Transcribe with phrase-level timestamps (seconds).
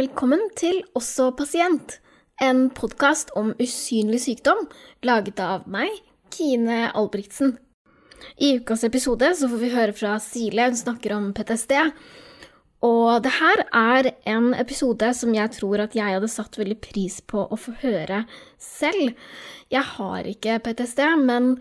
[0.00, 1.98] Velkommen til Også pasient,
[2.40, 4.62] en podkast om usynlig sykdom
[5.04, 5.90] laget av meg,
[6.32, 7.50] Kine Albrigtsen.
[8.40, 11.74] I ukas episode så får vi høre fra Sile, hun snakker om PTSD.
[12.86, 17.20] Og det her er en episode som jeg tror at jeg hadde satt veldig pris
[17.20, 18.22] på å få høre
[18.56, 19.12] selv.
[19.68, 21.58] Jeg har ikke PTSD, men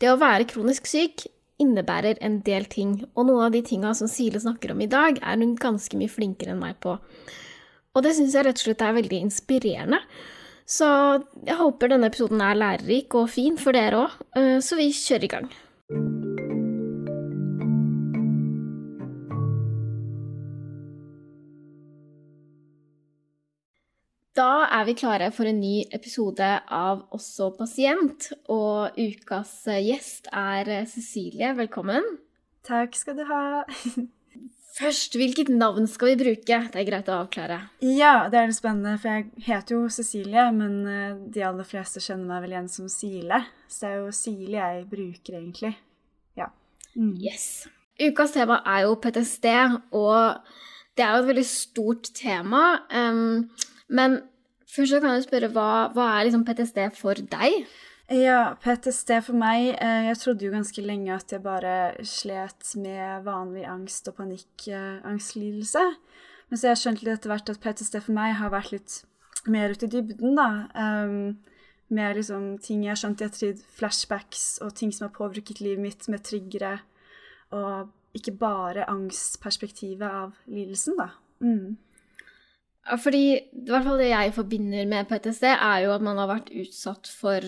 [0.00, 1.26] det å være kronisk syk
[1.60, 5.20] innebærer en del ting, og noen av de tinga som Sile snakker om i dag,
[5.20, 6.96] er hun ganske mye flinkere enn meg på.
[7.92, 9.98] Og det syns jeg rett og slett er veldig inspirerende.
[10.64, 10.86] Så
[11.44, 15.26] jeg håper denne episoden er lærerik og fin for dere òg, eh, så vi kjører
[15.26, 15.50] i gang.
[24.32, 29.52] Da er vi klare for en ny episode av Også pasient, og ukas
[29.84, 31.52] gjest er Cecilie.
[31.60, 32.08] Velkommen.
[32.64, 33.44] Takk skal du ha.
[34.72, 36.58] Først, hvilket navn skal vi bruke?
[36.72, 37.58] Det er greit å avklare.
[37.84, 42.00] Ja, det er litt spennende, for jeg heter jo Cecilie, men eh, de aller fleste
[42.00, 43.42] kjenner meg vel igjen som Sile.
[43.68, 45.74] Så det er jo Sile jeg bruker, egentlig.
[46.40, 46.48] Ja.
[46.96, 47.12] Mm.
[47.20, 47.46] Yes.
[48.00, 49.50] Ukas tema er jo PTSD,
[49.92, 50.40] og
[50.96, 52.64] det er jo et veldig stort tema.
[52.88, 53.50] Um,
[53.92, 54.22] men
[54.72, 57.60] først så kan jeg spørre, hva, hva er liksom PTSD for deg?
[58.10, 63.22] Ja, PTSD for meg eh, Jeg trodde jo ganske lenge at jeg bare slet med
[63.24, 65.84] vanlig angst og panikkangstlidelse.
[66.50, 68.98] Men så har jeg skjønt litt etter hvert at PTSD for meg har vært litt
[69.48, 70.48] mer ute i dybden, da.
[70.76, 71.38] Um,
[71.92, 75.82] med liksom ting jeg har skjønt i ettertid, flashbacks og ting som har påvirket livet
[75.82, 76.74] mitt med triggere.
[77.56, 81.08] Og ikke bare angstperspektivet av lidelsen, da.
[81.40, 81.78] Mm.
[82.98, 86.52] Fordi i hvert fall det jeg forbinder med PTSD, er jo at man har vært
[86.64, 87.46] utsatt for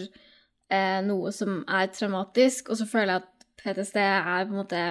[0.75, 4.85] eh, noe som er traumatisk, og så føler jeg at PTSD er på en måte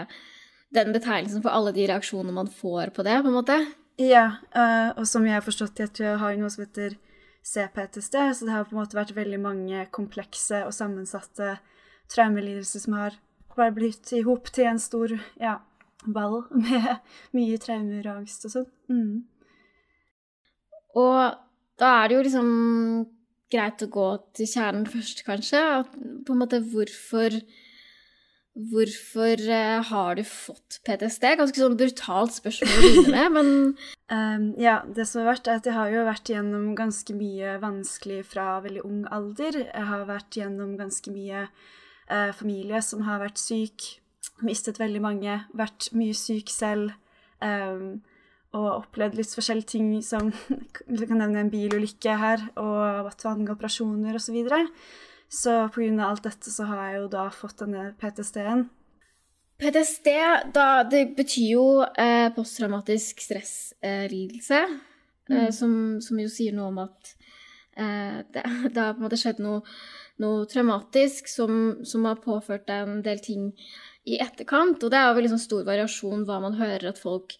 [0.73, 3.57] den betegnelsen for alle de reaksjonene man får på det, på en måte.
[4.01, 6.95] Ja, uh, og som jeg har forstått, jeg tror jeg har noe som heter
[7.45, 11.57] CPTSD, så det har på en måte vært veldig mange komplekse og sammensatte
[12.13, 13.19] traumelidelser som har
[13.53, 15.59] bare blitt i hop til en stor ja,
[16.05, 16.89] ball med
[17.37, 18.69] mye traumer og angst og sånn.
[18.89, 19.13] Mm.
[21.03, 21.19] Og
[21.81, 22.49] da er det jo liksom
[23.53, 25.61] greit å gå til kjernen først, kanskje.
[25.83, 25.93] At,
[26.25, 27.39] på en måte hvorfor
[28.53, 31.23] Hvorfor uh, har du fått PTSD?
[31.39, 33.47] Ganske sånn brutalt spørsmål å begynne med, men
[34.13, 37.55] um, Ja, det som har vært, er at jeg har jo vært gjennom ganske mye
[37.63, 39.57] vanskelig fra veldig ung alder.
[39.63, 43.87] Jeg har vært gjennom ganske mye uh, familie som har vært syk,
[44.45, 46.93] mistet veldig mange, vært mye syk selv.
[47.41, 48.03] Um,
[48.53, 50.29] og opplevd litt forskjellige ting som
[50.99, 54.29] Du kan nevne en bilulykke her, og hatt mange operasjoner osv.
[54.29, 54.61] Så, videre.
[55.29, 56.07] så pga.
[56.07, 58.67] alt dette så har jeg jo da fått denne PTSD-en.
[59.63, 60.09] PTSD,
[60.53, 64.61] da, det betyr jo eh, posttraumatisk stresslidelse,
[65.29, 65.51] eh, mm.
[65.55, 67.13] som, som, jo sier noe om at
[67.77, 69.61] eh, det, det, har på en måte skjedd noe,
[70.19, 73.51] noe traumatisk som, som, har påført deg en del ting
[74.09, 74.81] i etterkant.
[74.83, 77.37] Og det er jo veldig sånn stor variasjon hva man hører at folk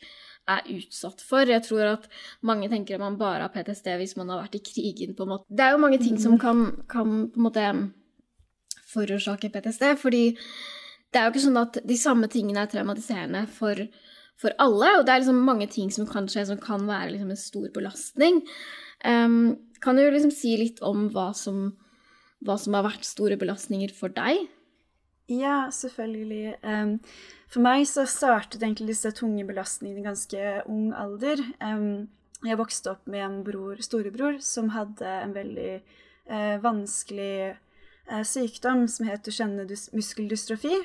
[0.49, 1.47] er utsatt for.
[1.47, 2.07] Jeg tror at
[2.41, 5.15] mange tenker at man bare har PTSD hvis man har vært i krigen.
[5.15, 5.45] på en måte.
[5.49, 7.67] Det er jo mange ting som kan, kan på en måte
[8.93, 9.95] forårsake PTSD.
[9.97, 10.25] fordi
[11.13, 13.77] det er jo ikke sånn at de samme tingene er traumatiserende for,
[14.41, 14.97] for alle.
[14.97, 17.69] Og det er liksom mange ting som kan skje som kan være liksom en stor
[17.75, 18.41] belastning.
[19.05, 21.75] Um, kan du liksom si litt om hva som,
[22.43, 24.47] hva som har vært store belastninger for deg?
[25.31, 26.57] Ja, selvfølgelig.
[26.63, 26.97] Um,
[27.47, 31.39] for meg så startet egentlig disse tunge belastningene i ganske ung alder.
[31.63, 32.09] Um,
[32.43, 35.77] jeg vokste opp med en bror, storebror som hadde en veldig
[36.27, 37.55] uh, vanskelig
[38.11, 39.63] uh, sykdom som het Duchenne
[39.95, 40.81] muskeldystrofi,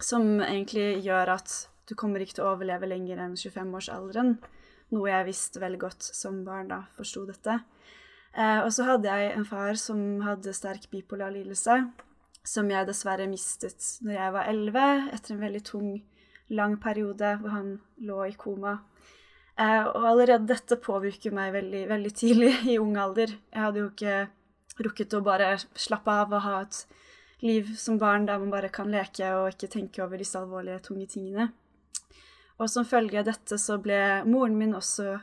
[0.00, 1.56] som egentlig gjør at
[1.86, 4.38] du kommer ikke til å overleve lenger enn 25-årsalderen.
[4.96, 7.60] Noe jeg visste veldig godt som barn da forsto dette.
[8.32, 11.82] Uh, og så hadde jeg en far som hadde sterk bipolar lidelse,
[12.46, 15.88] som jeg dessverre mistet når jeg var elleve, etter en veldig tung,
[16.54, 17.72] lang periode hvor han
[18.06, 18.76] lå i koma.
[19.58, 23.32] Eh, og allerede dette påvirker meg veldig, veldig tidlig i ung alder.
[23.52, 24.18] Jeg hadde jo ikke
[24.86, 26.82] rukket å bare slappe av og ha et
[27.44, 31.08] liv som barn der man bare kan leke og ikke tenke over disse alvorlige, tunge
[31.10, 31.50] tingene.
[32.60, 33.98] Og som følge av dette så ble
[34.28, 35.18] moren min også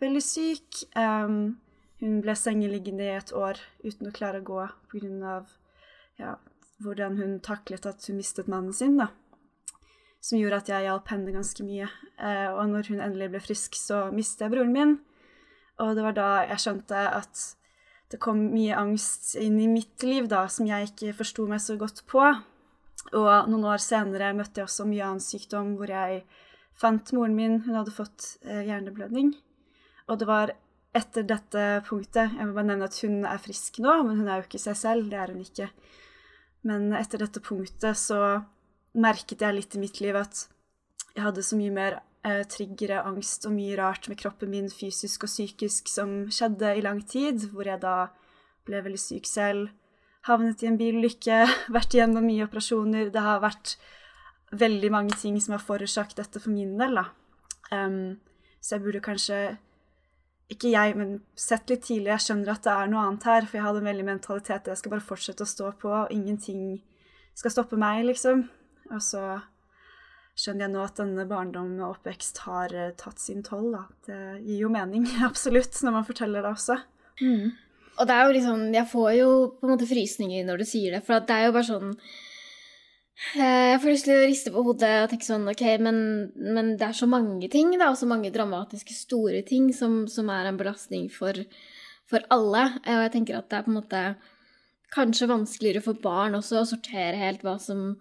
[0.00, 0.84] veldig syk.
[0.96, 1.58] Um,
[2.00, 4.62] hun ble sengeliggende i et år uten å klare å gå
[4.92, 5.34] pga.
[6.20, 6.36] Ja,
[6.80, 9.10] hvordan hun taklet at hun mistet mannen sin, da.
[10.20, 11.88] Som gjorde at jeg hjalp henne ganske mye.
[12.20, 14.98] Eh, og når hun endelig ble frisk, så mistet jeg broren min.
[15.80, 17.46] Og det var da jeg skjønte at
[18.10, 21.78] det kom mye angst inn i mitt liv da, som jeg ikke forsto meg så
[21.80, 22.24] godt på.
[23.16, 26.24] Og noen år senere møtte jeg også mye annen sykdom, hvor jeg
[26.76, 27.60] fant moren min.
[27.64, 29.32] Hun hadde fått eh, hjerneblødning.
[30.10, 30.52] Og det var
[30.96, 34.40] etter dette punktet Jeg må bare nevne at hun er frisk nå, men hun er
[34.40, 35.10] jo ikke seg selv.
[35.12, 35.70] Det er hun ikke.
[36.66, 38.40] Men etter dette punktet så
[39.00, 40.46] merket jeg litt i mitt liv at
[41.14, 45.26] jeg hadde så mye mer eh, triggere, angst og mye rart med kroppen min, fysisk
[45.26, 48.10] og psykisk, som skjedde i lang tid, hvor jeg da
[48.68, 49.70] ble veldig syk selv,
[50.28, 51.40] havnet i en bilulykke,
[51.76, 53.10] vært igjennom mye operasjoner.
[53.14, 53.76] Det har vært
[54.60, 57.08] veldig mange ting som har forårsaket dette for min del, da.
[57.70, 58.18] Um,
[58.60, 59.40] så jeg burde kanskje
[60.50, 62.10] ikke jeg, men sett litt tidlig.
[62.10, 64.80] Jeg skjønner at det er noe annet her, for jeg hadde en veldig mentalitet jeg
[64.80, 66.64] skal bare fortsette å stå på, og ingenting
[67.38, 68.44] skal stoppe meg, liksom.
[68.90, 69.24] Og så
[70.40, 73.84] skjønner jeg nå at denne barndom og oppvekst har uh, tatt sin toll, da.
[74.06, 76.80] Det gir jo mening, absolutt, når man forteller det også.
[77.20, 77.52] Mm.
[78.00, 79.30] Og det er jo liksom Jeg får jo
[79.60, 82.29] på en måte frysninger når du sier det, for det er jo bare sånn Eh,
[83.20, 85.98] jeg får lyst til å riste på hodet og tenke sånn OK, men,
[86.40, 90.30] men det er så mange ting, da, og så mange dramatiske, store ting som, som
[90.32, 91.36] er en belastning for,
[92.08, 92.64] for, alle.
[92.86, 94.02] Eh, og jeg tenker at det er på en måte
[94.90, 97.92] kanskje vanskeligere for barn også å sortere helt hva som,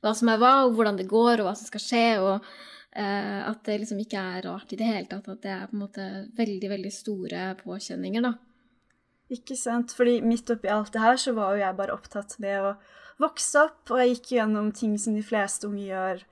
[0.00, 2.06] hva som er hva, og hvordan det går, og hva som skal skje.
[2.22, 5.66] og uh, at det liksom ikke er rart i det hele tatt at det er
[5.68, 6.06] på en måte
[6.38, 8.32] veldig, veldig store påkjenninger, da.
[9.34, 9.92] Ikke sant.
[9.92, 12.72] Fordi midt oppi alt det her så var jo jeg bare opptatt med å
[13.22, 16.22] vokste opp, og jeg gikk gjennom ting som de fleste unge gjør.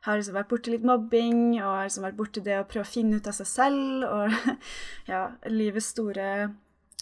[0.00, 2.86] Jeg har liksom vært borti litt mobbing, og har liksom vært borti det å prøve
[2.86, 4.60] å finne ut av seg selv, og
[5.12, 6.28] ja, livets store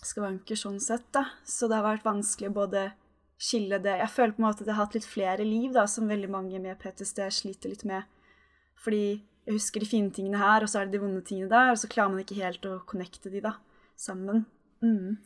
[0.02, 1.28] skavanker sånn sett, da.
[1.46, 2.88] Så det har vært vanskelig å både
[3.38, 5.86] skille det Jeg føler på en måte at jeg har hatt litt flere liv, da,
[5.86, 8.06] som veldig mange med PTSD sliter litt med.
[8.82, 9.04] Fordi
[9.48, 11.78] jeg husker de fine tingene her, og så er det de vonde tingene der, og
[11.80, 13.54] så klarer man ikke helt å connecte de, da,
[13.98, 14.42] sammen.
[14.82, 15.20] Mm.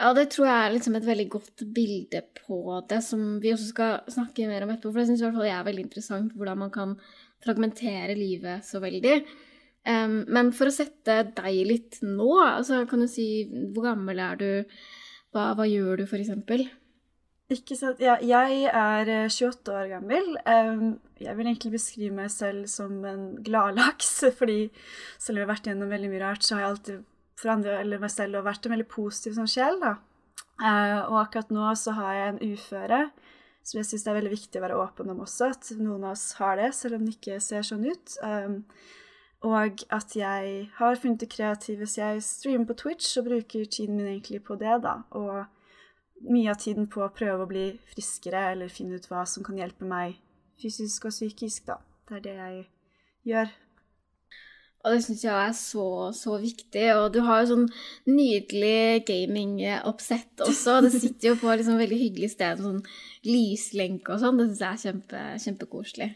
[0.00, 3.66] Ja, det tror jeg er liksom et veldig godt bilde på det, som vi også
[3.68, 4.94] skal snakke mer om etterpå.
[4.94, 6.94] For det syns i hvert fall jeg er veldig interessant, hvordan man kan
[7.44, 9.18] fragmentere livet så veldig.
[9.84, 13.28] Um, men for å sette deg litt nå, altså, kan du si
[13.74, 14.50] hvor gammel er du?
[15.34, 16.64] Hva, hva gjør du, eksempel?
[17.50, 18.00] Ikke sant.
[18.02, 20.32] Ja, jeg er 28 eh, år gammel.
[20.46, 24.60] Um, jeg vil egentlig beskrive meg selv som en gladlaks, fordi
[25.18, 27.08] selv om jeg har vært gjennom veldig mye rart, så har jeg alltid
[27.40, 29.80] for andre eller meg selv og vært en veldig positiv sånn sjel.
[29.82, 29.96] da.
[30.60, 33.04] Uh, og akkurat nå så har jeg en uføre
[33.64, 35.50] som jeg syns er veldig viktig å være åpen om også.
[35.54, 38.16] At noen av oss har det, selv om det ikke ser sånn ut.
[38.24, 38.62] Um,
[39.46, 43.96] og at jeg har funnet det kreative, så jeg streamer på Twitch og bruker tiden
[43.96, 44.98] min egentlig på det, da.
[45.16, 49.44] Og mye av tiden på å prøve å bli friskere eller finne ut hva som
[49.46, 50.18] kan hjelpe meg
[50.60, 51.78] fysisk og psykisk, da.
[52.08, 52.62] Det er det jeg
[53.32, 53.54] gjør.
[54.80, 55.86] Og det syns jeg er så,
[56.16, 56.84] så viktig.
[56.96, 57.66] Og du har jo sånn
[58.08, 60.78] nydelig gamingoppsett også.
[60.86, 62.80] Det sitter jo på liksom veldig hyggelig sted, sånn
[63.28, 64.40] lyslenke og sånn.
[64.40, 66.08] Det syns jeg er kjempe, kjempekoselig.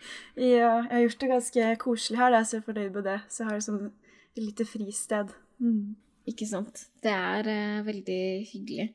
[0.38, 3.18] ja, jeg har gjort det ganske koselig her, da, så jeg er fornøyd med det.
[3.26, 5.34] Så jeg har liksom et lite fristed.
[5.58, 5.84] Mm.
[6.30, 6.86] Ikke sant.
[7.02, 8.22] Det er uh, veldig
[8.52, 8.92] hyggelig.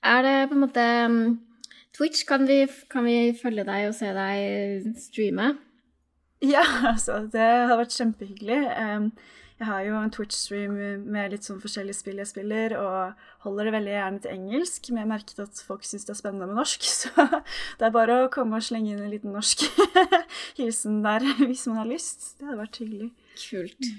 [0.00, 1.24] Er det på en måte um,
[1.92, 5.52] Twitch, kan vi, kan vi følge deg og se deg streame?
[6.40, 8.60] Ja, altså, det har vært kjempehyggelig.
[9.60, 13.74] jeg har jo en Twitch-stream med litt sånn forskjellige spill jeg spiller, og holder det
[13.74, 16.86] veldig gjerne til engelsk, men jeg merket at folk syns det er spennende med norsk,
[17.02, 19.66] så det er bare å komme og slenge inn en liten norsk
[20.60, 22.38] hilsen der hvis man har lyst.
[22.38, 23.10] Det hadde vært hyggelig.
[23.42, 23.90] Kult.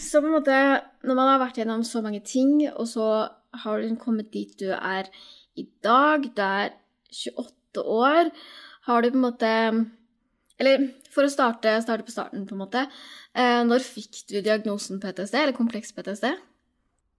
[0.00, 0.56] Så på en måte,
[1.04, 3.10] når man har vært gjennom så mange ting, og så
[3.60, 5.12] har du kommet dit du er
[5.56, 6.72] i dag, du er
[7.12, 8.32] 28 år,
[8.88, 9.52] har du på en måte
[10.60, 12.84] eller for å starte, starte, på starten, på en måte.
[13.36, 16.30] Eh, når fikk du diagnosen PTSD, eller kompleks PTSD?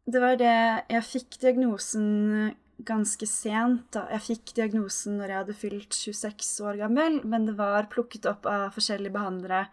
[0.07, 0.55] Det var det
[0.89, 3.91] Jeg fikk diagnosen ganske sent.
[3.91, 4.07] da.
[4.11, 8.45] Jeg fikk diagnosen når jeg hadde fylt 26 år gammel, men det var plukket opp
[8.45, 9.67] av forskjellige behandlere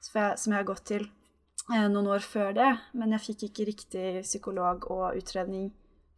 [0.00, 1.08] som jeg har gått til
[1.74, 2.70] eh, noen år før det.
[2.94, 5.72] Men jeg fikk ikke riktig psykolog og utredning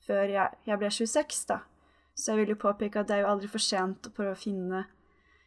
[0.06, 1.60] før jeg, jeg ble 26, da.
[2.16, 4.40] Så jeg vil jo påpeke at det er jo aldri for sent å prøve å
[4.40, 4.84] finne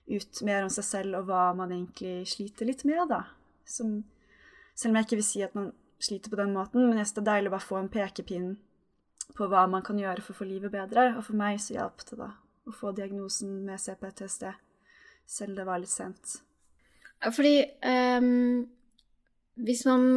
[0.10, 3.24] ut mer om seg selv og hva man egentlig sliter litt med, da.
[3.69, 4.01] Som,
[4.75, 5.72] selv om jeg ikke vil si at man
[6.03, 8.53] sliter på den måten, men jeg synes det er deilig å bare få en pekepinn
[9.38, 11.13] på hva man kan gjøre for å få livet bedre.
[11.17, 12.33] Og for meg så hjalp det da
[12.67, 14.48] å få diagnosen med CPTSD,
[15.27, 16.38] selv det var litt sent.
[17.24, 17.55] Fordi
[17.88, 18.63] um,
[19.63, 20.07] hvis man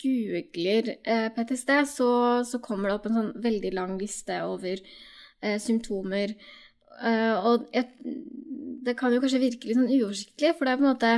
[0.00, 2.10] googler uh, PTSD, så,
[2.44, 6.34] så, kommer det opp en sånn veldig lang liste over uh, symptomer.
[7.00, 7.88] Uh, og jeg
[8.84, 11.12] det kan jo kanskje virke litt sånn uoversiktlig, for det er på en måte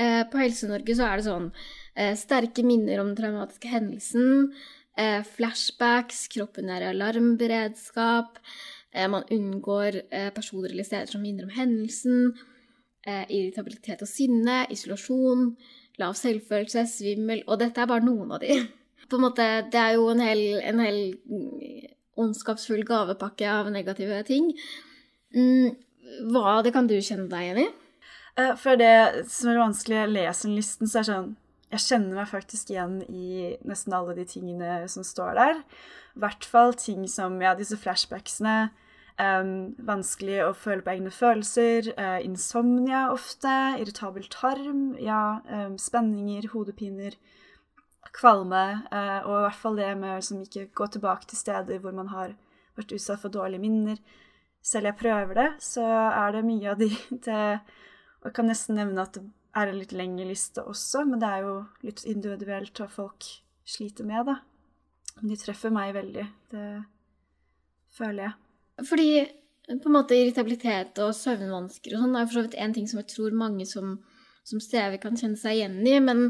[0.00, 1.50] eh, På Helse-Norge så er det sånn
[1.94, 4.50] eh, sterke minner om den traumatiske hendelsen,
[5.00, 8.40] eh, flashbacks, kroppen er i alarmberedskap,
[8.92, 12.32] eh, man unngår eh, personer eller steder som minner om hendelsen,
[13.06, 15.50] eh, irritabilitet og sinne, isolasjon,
[16.00, 18.58] lav selvfølelse, svimmel Og dette er bare noen av de.
[19.08, 20.98] på en måte, Det er jo en hel, en hel
[22.16, 24.50] ondskapsfull gavepakke av negative ting.
[25.36, 25.76] Mm,
[26.32, 27.66] hva det kan du kjenne deg igjen i?
[28.40, 30.08] Eh, for det som er vanskelig å
[30.52, 31.34] listen, så er det sånn
[31.66, 35.62] Jeg kjenner meg faktisk igjen i nesten alle de tingene som står der.
[36.14, 38.70] I hvert fall ting som ja, disse flashbacksene.
[39.16, 41.90] Um, vanskelig å føle på egne følelser.
[41.98, 43.52] Uh, insomnia ofte.
[43.80, 44.92] Irritabel tarm.
[45.02, 47.16] Ja, um, spenninger, hodepiner.
[48.14, 48.64] Kvalme.
[48.92, 51.96] Uh, og i hvert fall det med å liksom, ikke gå tilbake til steder hvor
[51.98, 52.36] man har
[52.78, 53.98] vært utsatt for dårlige minner.
[54.66, 56.90] Selv jeg prøver det, så er det mye av de
[57.26, 57.58] til
[58.20, 59.24] Og jeg kan nesten nevne at det
[59.56, 61.54] er en litt lengre liste også, men det er jo
[61.86, 63.28] litt individuelt hva folk
[63.66, 64.34] sliter med, da.
[65.16, 66.26] Men de treffer meg veldig.
[66.52, 66.66] Det
[67.96, 68.34] føler jeg.
[68.90, 69.08] Fordi
[69.66, 73.00] på en måte irritabilitet og søvnvansker og sånn er for så vidt en ting som
[73.00, 73.96] jeg tror mange som,
[74.46, 75.96] som strever, kan kjenne seg igjen i.
[76.04, 76.26] Men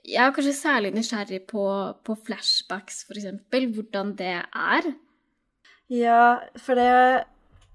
[0.00, 1.66] jeg er kanskje særlig nysgjerrig på,
[2.06, 3.28] på flashbacks, f.eks.
[3.76, 4.92] Hvordan det er.
[5.92, 6.22] Ja,
[6.58, 7.26] for det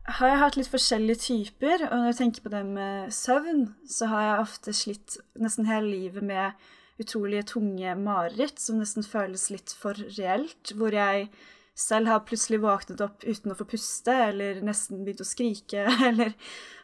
[0.10, 1.86] har jeg hatt litt forskjellige typer.
[1.88, 5.92] Og når jeg tenker på det med søvn, så har jeg ofte slitt nesten hele
[5.92, 6.70] livet med
[7.02, 10.74] utrolig tunge mareritt som nesten føles litt for reelt.
[10.78, 11.30] Hvor jeg
[11.78, 16.34] selv har plutselig våknet opp uten å få puste, eller nesten begynt å skrike, eller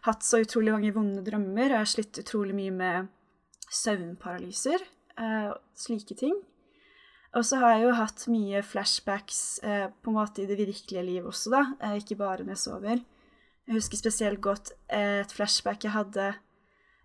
[0.07, 1.71] hatt så utrolig mange vonde drømmer.
[1.71, 3.09] Og jeg har slitt utrolig mye med
[3.73, 4.85] søvnparalyser.
[5.17, 6.37] Uh, slike ting.
[7.35, 11.03] Og så har jeg jo hatt mye flashbacks eh, på en måte i det virkelige
[11.05, 11.63] liv også, da.
[11.83, 13.03] Eh, ikke bare når jeg sover.
[13.67, 16.29] Jeg husker spesielt godt et flashback jeg hadde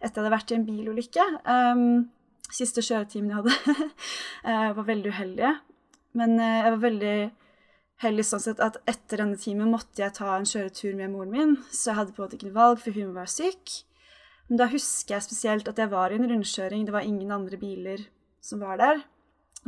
[0.02, 1.26] etter jeg hadde vært i en bilulykke.
[1.46, 1.84] Um,
[2.52, 3.86] siste kjøretimen jeg hadde,
[4.54, 5.52] jeg var veldig uheldig.
[6.18, 7.14] Men uh, jeg var veldig
[8.02, 11.56] heldig sånn sett at etter denne timen måtte jeg ta en kjøretur med moren min,
[11.70, 13.76] så jeg hadde på en måte ikke noe valg, for hun var syk.
[14.50, 17.58] Men da husker jeg spesielt at jeg var i en rundkjøring, det var ingen andre
[17.60, 18.02] biler
[18.42, 19.04] som var der.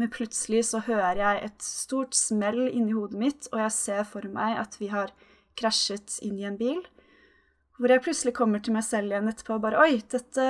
[0.00, 4.26] Men plutselig så hører jeg et stort smell inni hodet mitt, og jeg ser for
[4.30, 5.12] meg at vi har
[5.58, 6.80] krasjet inn i en bil.
[7.78, 10.46] Hvor jeg plutselig kommer til meg selv igjen etterpå og bare Oi, dette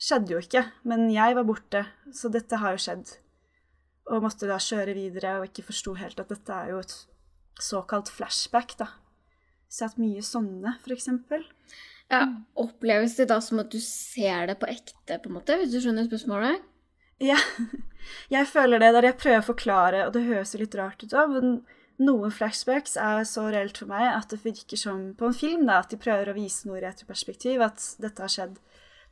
[0.00, 0.64] skjedde jo ikke.
[0.88, 3.14] Men jeg var borte, så dette har jo skjedd.
[4.12, 6.94] Og måtte da kjøre videre og ikke forsto helt at dette er jo et
[7.60, 8.90] såkalt flashback, da.
[9.68, 11.44] Så jeg har hatt mye sånne, for eksempel.
[12.12, 12.26] Ja,
[12.60, 15.80] Oppleves det da som at du ser det på ekte, på en måte, hvis du
[15.80, 16.64] skjønner spørsmålet?
[17.22, 17.38] Ja,
[18.32, 21.10] jeg føler det der jeg prøver å forklare, og det høres jo litt rart ut,
[21.12, 21.58] da, men
[22.02, 25.80] noen flashbacks er så reelt for meg at det virker som på en film, da,
[25.82, 28.58] at de prøver å vise noe i retroperspektiv, at dette har skjedd.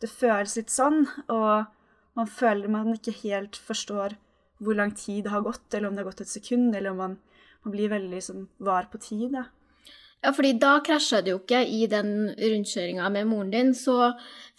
[0.03, 1.71] Det føles litt sånn, og
[2.19, 4.17] man føler man ikke helt forstår
[4.63, 7.01] hvor lang tid det har gått, eller om det har gått et sekund, eller om
[7.03, 7.19] man,
[7.63, 9.33] man blir veldig liksom, var på tid.
[9.39, 9.47] da.
[10.23, 13.73] Ja, fordi da krasja du jo ikke i den rundkjøringa med moren din.
[13.75, 13.97] Så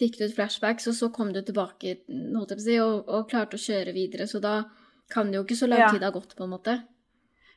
[0.02, 3.94] fikk du et flashback, og så kom du tilbake si, og, og klarte å kjøre
[3.96, 4.28] videre.
[4.28, 4.66] Så da
[5.14, 6.82] kan det jo ikke så lang tid ha gått, på en måte.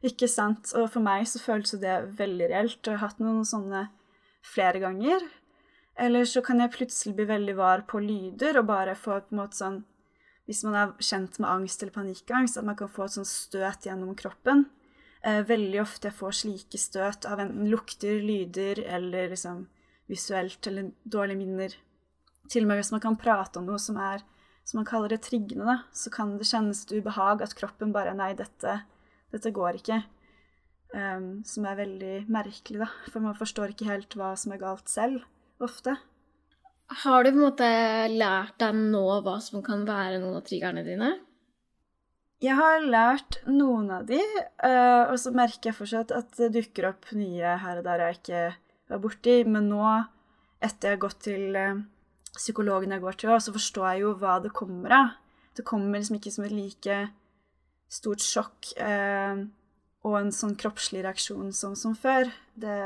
[0.07, 0.71] Ikke sant.
[0.79, 2.79] Og for meg så føles det veldig reelt.
[2.85, 3.89] Og jeg har hatt noen sånne
[4.47, 5.27] flere ganger.
[5.99, 9.41] Eller så kan jeg plutselig bli veldig var på lyder og bare få på en
[9.41, 9.85] måte sånn
[10.47, 13.89] Hvis man er kjent med angst eller panikkangst, at man kan få et sånt støt
[13.89, 14.69] gjennom kroppen.
[15.23, 19.67] Eh, veldig ofte jeg får slike støt av enten lukter, lyder eller liksom
[20.11, 21.77] visuelt eller dårlige minner.
[22.51, 24.23] Til og med hvis man kan prate om noe som er
[24.67, 28.33] som man kaller det triggende, så kan det kjennes et ubehag at kroppen bare Nei,
[28.35, 28.81] dette
[29.35, 30.01] dette går ikke.
[30.95, 32.89] Um, som er veldig merkelig, da.
[33.11, 35.25] For man forstår ikke helt hva som er galt selv,
[35.63, 35.97] ofte.
[37.03, 37.69] Har du på en måte
[38.13, 41.17] lært deg nå hva som kan være noen av triggerne dine?
[42.45, 44.21] Jeg har lært noen av de,
[44.61, 48.19] uh, og så merker jeg fortsatt at det dukker opp nye her og der jeg
[48.19, 48.43] ikke
[48.93, 49.37] var borti.
[49.49, 49.85] Men nå,
[50.61, 51.81] etter jeg har gått til uh,
[52.37, 55.15] psykologen jeg går til, så forstår jeg jo hva det kommer av.
[55.57, 56.99] Det kommer liksom ikke som et like
[57.89, 59.39] stort sjokk eh,
[60.05, 62.29] og en sånn kroppslig reaksjon som, som før.
[62.53, 62.77] Det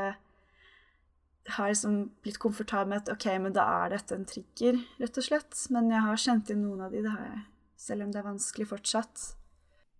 [1.57, 5.27] har liksom blitt komfortabel med at OK, men da er dette en trigger, rett og
[5.27, 5.57] slett.
[5.73, 7.43] Men jeg har kjent inn noen av de, det har jeg.
[7.81, 9.27] Selv om det er vanskelig fortsatt.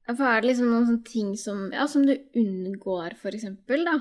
[0.09, 3.99] For er det liksom noen sånne ting som, ja, som du unngår, eksempel, da?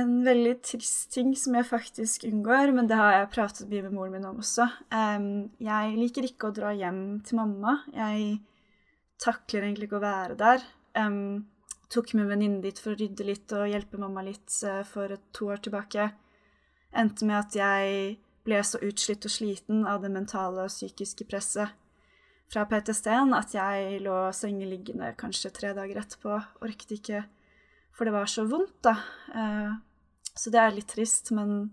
[0.00, 3.94] En veldig trist ting som jeg faktisk unngår, men det har jeg pratet mye med
[3.96, 4.68] moren min om også.
[4.90, 7.80] Jeg liker ikke å dra hjem til mamma.
[7.96, 8.38] Jeg
[9.20, 10.62] takler egentlig ikke å være der.
[10.94, 11.50] Um,
[11.90, 15.50] tok med venninnen dit for å rydde litt og hjelpe mamma litt uh, for to
[15.50, 16.08] år tilbake.
[16.94, 21.74] Endte med at jeg ble så utslitt og sliten av det mentale og psykiske presset
[22.50, 26.38] fra PTSD-en at jeg lå sengeliggende kanskje tre dager etterpå.
[26.66, 27.24] Orket ikke,
[27.94, 28.96] for det var så vondt, da.
[29.34, 29.76] Uh,
[30.34, 31.70] så det er litt trist, men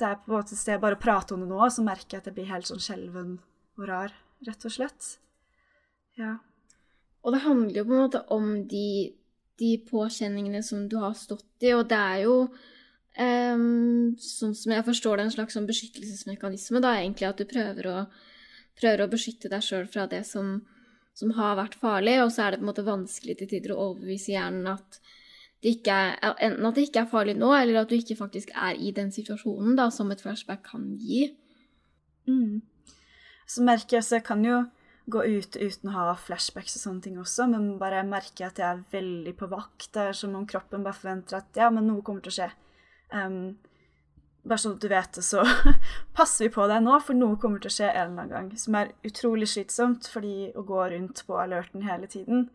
[0.00, 2.16] det er på en måte et sted bare å prate om det nå, så merker
[2.16, 3.36] jeg at jeg blir helt sånn skjelven
[3.78, 4.14] og rar,
[4.46, 5.16] rett og slett.
[6.18, 6.36] Ja.
[7.24, 9.14] og det handler jo på en måte om de,
[9.56, 12.34] de påkjenningene som du har stått i, og det er jo
[13.16, 17.88] um, sånn som jeg forstår det, en slags sånn beskyttelsesmekanisme, da, egentlig at du prøver
[17.88, 17.96] å,
[18.78, 20.54] prøver å beskytte deg sjøl fra det som,
[21.18, 23.80] som, har vært farlig, og så er det på en måte vanskelig til tider å
[23.88, 25.00] overbevise hjernen at
[25.62, 28.50] det ikke er, enten at det ikke er farlig nå, eller at du ikke faktisk
[28.58, 31.28] er i den situasjonen da, som et flashback kan gi.
[32.26, 32.62] Mm.
[33.46, 34.64] Så merker jeg så jeg kan jo
[35.12, 38.68] gå ut uten å ha flashbacks og sånne ting også, men bare merker at jeg
[38.68, 39.88] er veldig på vakt.
[39.94, 42.50] Det er som om kroppen bare forventer at ja, men noe kommer til å skje.
[43.12, 43.56] Um,
[44.42, 45.42] bare sånn at du vet det, så
[46.18, 48.48] passer vi på deg nå, for noe kommer til å skje en eller annen gang.
[48.58, 52.48] Som er utrolig slitsomt, fordi å gå rundt på alerten hele tiden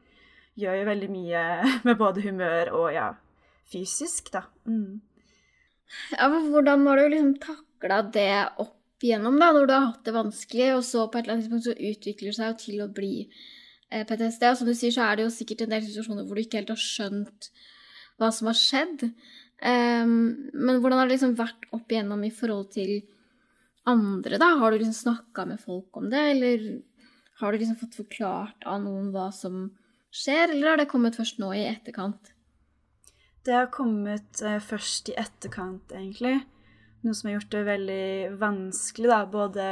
[0.58, 1.44] gjør jo veldig mye
[1.88, 3.12] med både humør og ja,
[3.72, 4.44] fysisk, da.
[4.68, 5.00] Mm.
[6.18, 10.04] Ja, men hvordan har du liksom takla det opp igjennom, da, når du har hatt
[10.08, 12.92] det vanskelig, og så på et eller annet tidspunkt så utvikler det seg til å
[12.92, 14.48] bli eh, PTSD?
[14.50, 16.64] Og som du sier, så er det jo sikkert en del situasjoner hvor du ikke
[16.64, 17.52] helt har skjønt
[18.18, 19.06] hva som har skjedd.
[19.58, 23.00] Um, men hvordan har det liksom vært opp igjennom i forhold til
[23.90, 24.52] andre, da?
[24.62, 26.68] Har du liksom snakka med folk om det, eller
[27.42, 29.68] har du liksom fått forklart av noen hva som
[30.14, 32.34] skjer, eller har det kommet først nå i etterkant?
[33.48, 36.42] Det har kommet uh, først i etterkant, egentlig.
[37.06, 38.08] Noe som har gjort det veldig
[38.42, 39.68] vanskelig, da, både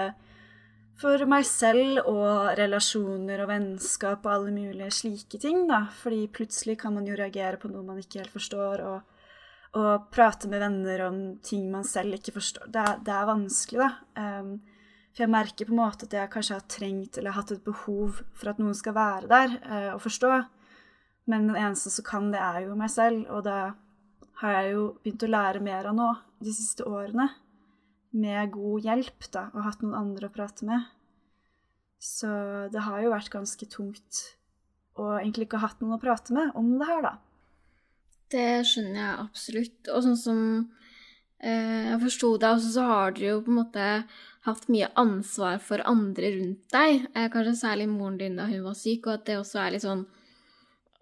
[0.95, 5.85] for meg selv og relasjoner og vennskap og alle mulige slike ting, da.
[6.01, 9.14] Fordi plutselig kan man jo reagere på noe man ikke helt forstår, og,
[9.75, 12.69] og prate med venner om ting man selv ikke forstår.
[12.71, 13.91] Det er, det er vanskelig, da.
[14.39, 14.55] Um,
[15.15, 18.21] for jeg merker på en måte at jeg kanskje har trengt eller hatt et behov
[18.35, 20.31] for at noen skal være der uh, og forstå.
[21.31, 23.73] Men den eneste som kan det, er jo meg selv, og da
[24.41, 26.09] har jeg jo begynt å lære mer av nå
[26.43, 27.29] de siste årene.
[28.15, 30.87] Med god hjelp, da, og hatt noen andre å prate med.
[31.99, 32.29] Så
[32.71, 34.21] det har jo vært ganske tungt
[34.95, 37.15] å egentlig ikke ha hatt noen å prate med om det her, da.
[38.33, 39.91] Det skjønner jeg absolutt.
[39.91, 40.39] Og sånn som
[41.39, 43.89] eh, jeg forsto deg, også, så har du jo på en måte
[44.45, 47.07] hatt mye ansvar for andre rundt deg.
[47.13, 49.85] Eh, kanskje særlig moren din da hun var syk, og at det også er litt
[49.85, 50.05] sånn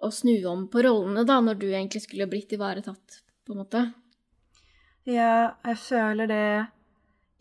[0.03, 3.83] å snu om på rollene, da, når du egentlig skulle blitt ivaretatt, på en måte.
[5.07, 6.45] Ja, jeg føler det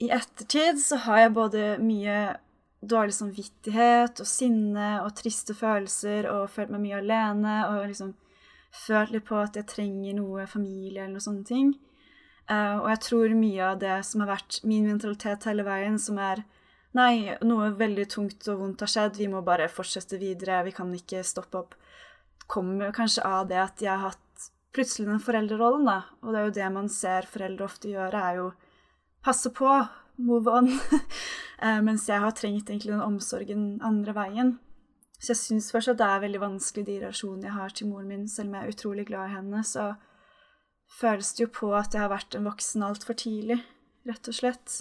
[0.03, 2.17] I ettertid så har jeg både mye
[2.83, 8.11] dårlig samvittighet og sinne og triste følelser og følt meg mye alene og liksom
[8.73, 11.75] følt litt på at jeg trenger noe familie eller noen sånne ting.
[12.51, 16.19] Uh, og jeg tror mye av det som har vært min mentalitet hele veien, som
[16.21, 16.45] er
[16.93, 20.91] Nei, noe veldig tungt og vondt har skjedd, vi må bare fortsette videre, vi kan
[20.93, 21.77] ikke stoppe opp.
[22.45, 26.03] Kommer kanskje av det at jeg har hatt plutselig den foreldrerollen, da.
[26.21, 28.51] Og det er jo det man ser foreldre ofte gjøre, er jo
[29.25, 29.71] passe på,
[30.21, 30.69] move on.
[30.69, 34.53] uh, mens jeg har trengt egentlig den omsorgen andre veien.
[35.23, 38.25] Så jeg syns fortsatt det er veldig vanskelig, de relasjonene jeg har til moren min,
[38.31, 39.61] selv om jeg er utrolig glad i henne.
[39.67, 39.93] Så
[40.99, 43.61] føles det jo på at jeg har vært en voksen altfor tidlig,
[44.09, 44.81] rett og slett.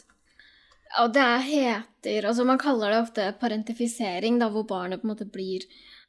[0.92, 5.30] Ja, det heter Altså, man kaller det ofte parentifisering, da, hvor barnet på en måte
[5.30, 5.64] blir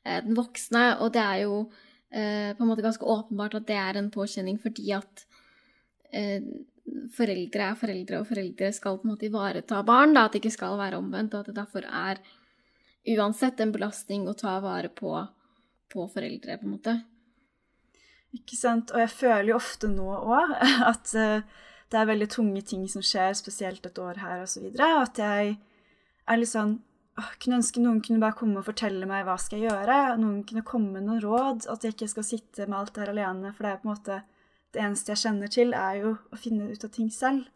[0.04, 1.58] eh, den voksne, og det er jo
[2.10, 5.26] eh, på en måte ganske åpenbart at det er en påkjenning fordi at
[6.10, 6.40] eh,
[7.14, 10.16] foreldre er foreldre, og foreldre skal på en måte ivareta barn.
[10.16, 12.22] Da, at det ikke skal være omvendt, og at det derfor er
[13.08, 15.14] uansett en belastning å ta vare på,
[15.92, 16.94] på foreldre, på en måte.
[18.32, 18.94] Ikke sant.
[18.94, 20.54] Og jeg føler jo ofte nå òg
[20.92, 21.42] at uh,
[21.92, 24.70] det er veldig tunge ting som skjer, spesielt et år her osv.
[24.78, 26.78] At jeg er litt sånn
[27.12, 29.96] kunne ønske noen kunne bare komme og fortelle meg hva skal jeg gjøre.
[30.20, 31.66] Noen kunne komme med noen råd.
[31.68, 33.52] At jeg ikke skal sitte med alt det her alene.
[33.52, 34.20] For det er på en måte
[34.72, 37.50] det eneste jeg kjenner til, er jo å finne ut av ting selv.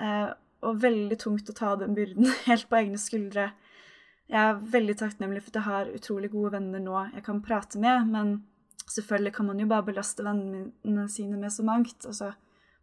[0.00, 0.30] Eh,
[0.64, 3.50] og veldig tungt å ta den byrden helt på egne skuldre.
[4.30, 7.80] Jeg er veldig takknemlig for at jeg har utrolig gode venner nå jeg kan prate
[7.82, 8.06] med.
[8.12, 8.36] Men
[8.86, 12.06] selvfølgelig kan man jo bare belaste vennene sine med så mangt.
[12.06, 12.30] Altså,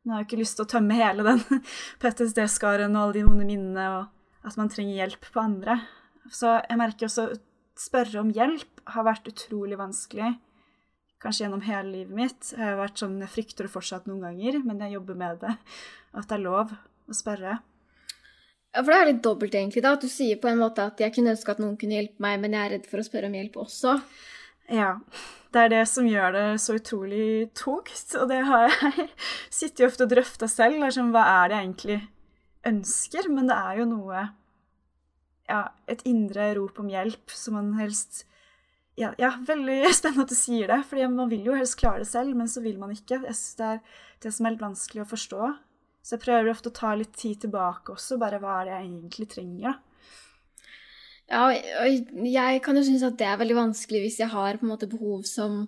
[0.03, 1.41] man har jo ikke lyst til å tømme hele den
[2.03, 3.89] PTSD-skaren og alle de vonde minnene.
[3.95, 4.13] og
[4.47, 5.79] at man trenger hjelp på andre.
[6.31, 7.39] Så jeg merker også å
[7.77, 10.35] spørre om hjelp har vært utrolig vanskelig.
[11.21, 12.51] Kanskje gjennom hele livet mitt.
[12.53, 15.55] Jeg har vært sånn, jeg frykter det fortsatt noen ganger, men jeg jobber med det.
[16.13, 17.57] At det er lov å spørre.
[18.75, 19.83] Ja, for det er litt dobbelt, egentlig.
[19.85, 22.23] da, At du sier på en måte at jeg kunne ønske at noen kunne hjelpe
[22.23, 23.97] meg, men jeg er redd for å spørre om hjelp også.
[24.73, 24.91] Ja.
[25.55, 29.07] Det er det som gjør det så utrolig tungt, og det har jeg
[29.59, 30.83] sittet ofte og drøfta selv.
[30.93, 31.99] Sånn, hva er det jeg egentlig
[32.67, 34.25] ønsker, men det er jo noe
[35.47, 38.25] Ja, et indre rop om hjelp som man helst
[38.97, 42.09] ja, ja, veldig spennende at du sier det, for man vil jo helst klare det
[42.09, 43.21] selv, men så vil man ikke.
[43.23, 43.81] Jeg synes Det er
[44.25, 45.51] det som er litt vanskelig å forstå.
[46.07, 48.87] Så jeg prøver ofte å ta litt tid tilbake også, bare hva er det jeg
[48.87, 49.75] egentlig trenger, da.
[51.27, 54.63] Ja, og jeg kan jo synes at det er veldig vanskelig hvis jeg har på
[54.63, 55.65] en måte behov som,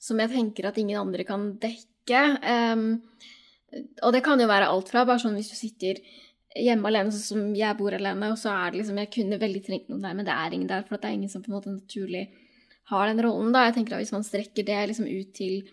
[0.00, 2.22] som jeg tenker at ingen andre kan dekke.
[2.40, 2.86] Um,
[4.00, 6.00] og det kan jo være alt fra bare sånn hvis du sitter
[6.56, 9.62] hjemme alene, sånn som jeg bor alene, og så er det liksom Jeg kunne veldig
[9.66, 11.58] trengt noen der, men det er ingen der, for det er ingen som på en
[11.58, 12.24] måte naturlig
[12.88, 13.66] har den rollen, da.
[13.68, 15.68] Jeg tenker at hvis man strekker det liksom ut til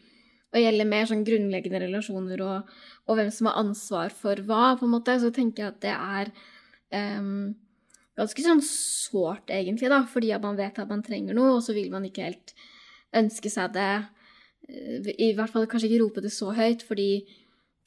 [0.51, 2.71] å gjelder mer sånn grunnleggende relasjoner og,
[3.07, 5.93] og, hvem som har ansvar for hva, på en måte, så tenker jeg at det
[5.95, 6.31] er
[7.21, 7.51] um,
[8.19, 11.75] ganske sånn sårt, egentlig, da, fordi at man vet at man trenger noe, og så
[11.77, 12.55] vil man ikke helt
[13.17, 13.93] ønske seg det.
[14.67, 17.23] Eh, I hvert fall kanskje ikke rope det så høyt, fordi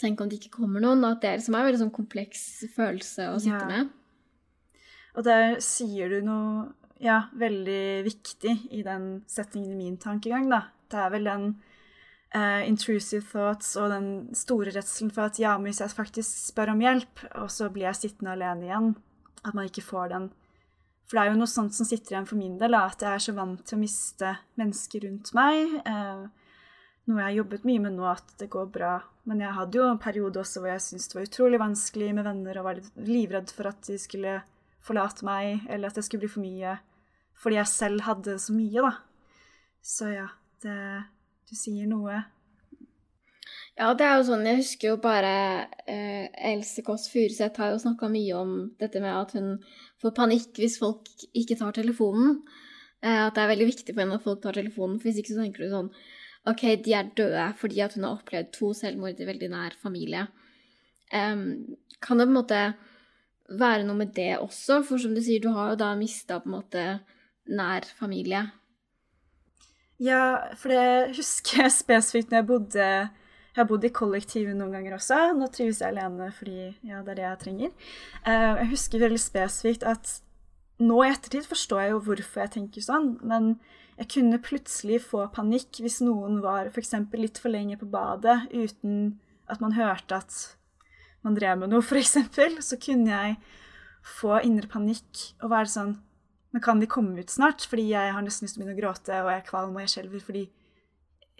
[0.01, 2.47] tenk om det ikke kommer noen, og at det liksom er en veldig sånn kompleks
[2.75, 3.69] følelse å sitte ja.
[3.69, 3.93] med.
[5.15, 6.73] Og der sier du noe
[7.05, 10.65] ja, veldig viktig i den settingen i min tankegang, da.
[10.91, 11.47] Det er vel den
[12.37, 16.75] uh, intrusive thoughts og den store redselen for at ja, men hvis jeg faktisk spør
[16.75, 18.95] om hjelp, og så blir jeg sittende alene igjen,
[19.45, 20.33] at man ikke får den
[21.05, 23.21] For det er jo noe sånt som sitter igjen for min del, at jeg er
[23.21, 25.75] så vant til å miste mennesker rundt meg.
[25.85, 26.25] Uh,
[27.05, 28.95] noe jeg har jobbet mye med nå, at det går bra.
[29.29, 32.25] Men jeg hadde jo en periode også hvor jeg syntes det var utrolig vanskelig med
[32.25, 34.39] venner, og var livredd for at de skulle
[34.85, 36.79] forlate meg, eller at det skulle bli for mye.
[37.37, 38.95] Fordi jeg selv hadde så mye, da.
[39.85, 40.31] Så ja,
[40.65, 40.79] det
[41.49, 42.23] Du sier noe.
[43.75, 45.33] Ja, det er jo sånn Jeg husker jo bare
[45.91, 49.57] eh, Else Kåss Furuseth har jo snakka mye om dette med at hun
[50.03, 52.39] får panikk hvis folk ikke tar telefonen.
[53.03, 55.35] Eh, at det er veldig viktig for henne at folk tar telefonen, for hvis ikke
[55.35, 55.91] så tenker du sånn
[56.49, 60.27] OK, de er døde fordi at hun har opplevd to selvmord i veldig nær familie.
[61.13, 62.61] Um, kan det på en måte
[63.49, 64.83] være noe med det også?
[64.87, 66.85] For som du sier, du har jo da mista på en måte
[67.49, 68.45] nær familie.
[70.03, 74.75] Ja, for det husker jeg spesifikt når jeg bodde Jeg har bodd i kollektivet noen
[74.75, 75.19] ganger også.
[75.39, 77.75] Nå trives jeg alene fordi ja, det er det jeg trenger.
[78.27, 80.17] Uh, jeg husker veldig spesifikt at
[80.83, 83.53] nå i ettertid forstår jeg jo hvorfor jeg tenker sånn, men
[83.95, 86.97] jeg kunne plutselig få panikk hvis noen var f.eks.
[87.15, 90.39] litt for lenge på badet uten at man hørte at
[91.25, 92.19] man drev med noe, f.eks.
[92.67, 93.37] Så kunne jeg
[94.19, 95.95] få indre panikk og være sånn
[96.55, 97.67] Men kan de komme ut snart?
[97.67, 99.83] Fordi jeg har nesten lyst til å begynne å gråte, og jeg er kvalm og
[99.83, 100.45] jeg skjelver fordi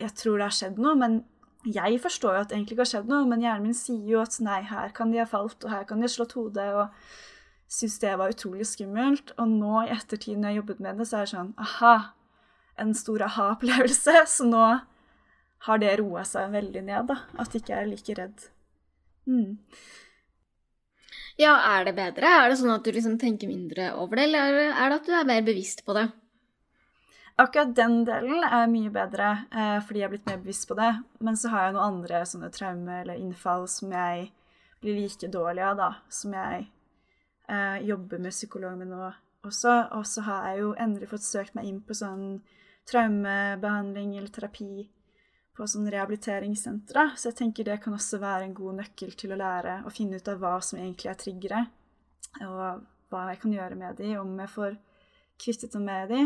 [0.03, 0.97] jeg tror det har skjedd noe.
[0.99, 1.21] Men
[1.65, 4.25] jeg forstår jo at det egentlig ikke har skjedd noe, men hjernen min sier jo
[4.25, 6.67] at nei, her kan de ha falt, og her kan de ha slått hodet.
[6.75, 6.91] og
[7.75, 9.33] syns det var utrolig skummelt.
[9.39, 11.95] Og nå i ettertid når jeg jobbet med det, så er det sånn aha,
[12.81, 14.17] en stor aha-opplevelse.
[14.37, 14.65] Så nå
[15.69, 17.21] har det roa seg veldig ned, da.
[17.41, 18.49] At jeg ikke er like redd.
[19.25, 19.59] Mm.
[21.41, 22.29] Ja, er det bedre?
[22.31, 25.15] Er det sånn at du liksom tenker mindre over det, eller er det at du
[25.19, 26.07] er mer bevisst på det?
[27.43, 30.93] Akkurat den delen er mye bedre, eh, fordi jeg er blitt mer bevisst på det.
[31.19, 34.29] Men så har jeg noen andre sånne traumer eller innfall som jeg
[34.81, 35.91] blir like dårlig av, da.
[36.09, 36.69] Som jeg
[37.49, 39.11] eh, jobber med psykolog med nå
[39.43, 39.75] også.
[39.99, 42.45] Og så har jeg jo endelig fått søkt meg inn på sånn
[42.87, 44.87] traumebehandling eller terapi
[45.55, 47.11] på sånn rehabiliteringssentre.
[47.19, 50.19] Så jeg tenker det kan også være en god nøkkel til å lære å finne
[50.19, 51.61] ut av hva som egentlig er triggere,
[52.43, 54.81] og hva jeg kan gjøre med de, om jeg får
[55.45, 56.25] kvittet dem med de.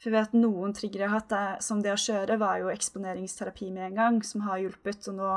[0.00, 3.70] For jeg vet noen triggere jeg har hatt, som det å kjøre, var jo eksponeringsterapi
[3.74, 5.30] med en gang, som har hjulpet, og nå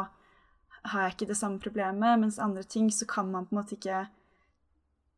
[0.91, 3.77] har jeg ikke det samme problemet, mens andre ting så kan man på en måte
[3.77, 4.05] ikke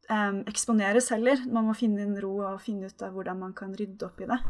[0.09, 1.45] um, eksponeres heller.
[1.45, 4.29] Man må finne en ro og finne ut av hvordan man kan rydde opp i
[4.33, 4.41] det.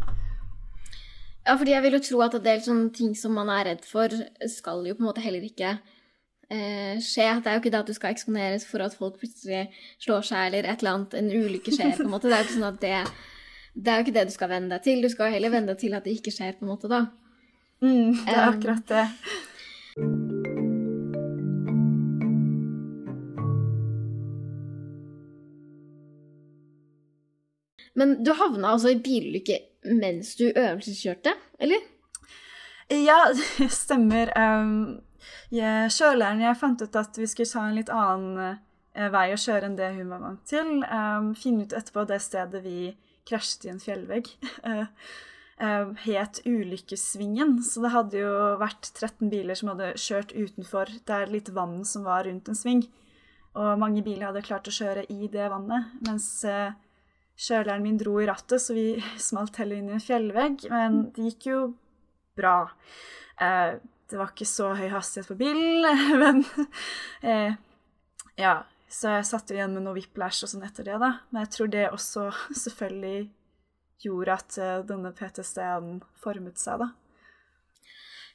[1.45, 3.83] Ja, fordi jeg vil jo tro at en del sånne ting som man er redd
[3.85, 4.09] for,
[4.49, 5.75] skal jo på en måte heller ikke
[6.49, 7.27] eh, skje.
[7.43, 9.67] Det er jo ikke det at du skal eksponeres for at folk plutselig
[10.01, 12.31] slår seg eller et eller annet, en ulykke skjer, på en måte.
[12.31, 12.95] Det er jo ikke sånn at det
[13.75, 15.03] Det er jo ikke det du skal venne deg til.
[15.03, 17.05] Du skal jo heller venne deg til at det ikke skjer, på en måte, da.
[17.83, 19.05] Mm, det er akkurat det.
[27.95, 31.83] Men du havna altså i bilulykke mens du øvelseskjørte, eller?
[32.89, 34.31] Ja, det stemmer.
[35.53, 38.57] Jeg, kjøleren jeg fant ut at vi skulle ta en litt annen
[38.95, 40.83] uh, vei å kjøre enn det hun var vant til.
[41.39, 42.91] Finne ut etterpå det stedet vi
[43.25, 44.29] krasjet i en fjellvegg.
[45.55, 47.57] het Ulykkessvingen.
[47.63, 50.91] Så det hadde jo vært 13 biler som hadde kjørt utenfor.
[51.07, 52.85] Det er litt vann som var rundt en sving.
[53.55, 55.93] Og mange biler hadde klart å kjøre i det vannet.
[56.05, 56.75] Mens uh,
[57.35, 58.93] Kjøleren min dro i rattet, så vi
[59.29, 60.67] smalt heller inn i en fjellvegg.
[60.71, 61.59] Men det gikk jo
[62.37, 62.57] bra.
[63.41, 63.75] Eh,
[64.09, 65.85] det var ikke så høy hastighet på bilen,
[66.23, 66.45] men
[67.23, 67.59] eh,
[68.39, 68.61] Ja.
[68.95, 71.09] Så jeg satt igjen med noe whiplash og sånn etter det, da.
[71.33, 72.29] Men jeg tror det også
[72.63, 73.25] selvfølgelig
[74.05, 76.91] gjorde at uh, denne PTSD-en formet seg, da.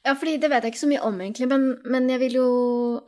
[0.01, 2.45] Ja, fordi det vet jeg ikke så mye om, egentlig, men, men jeg vil jo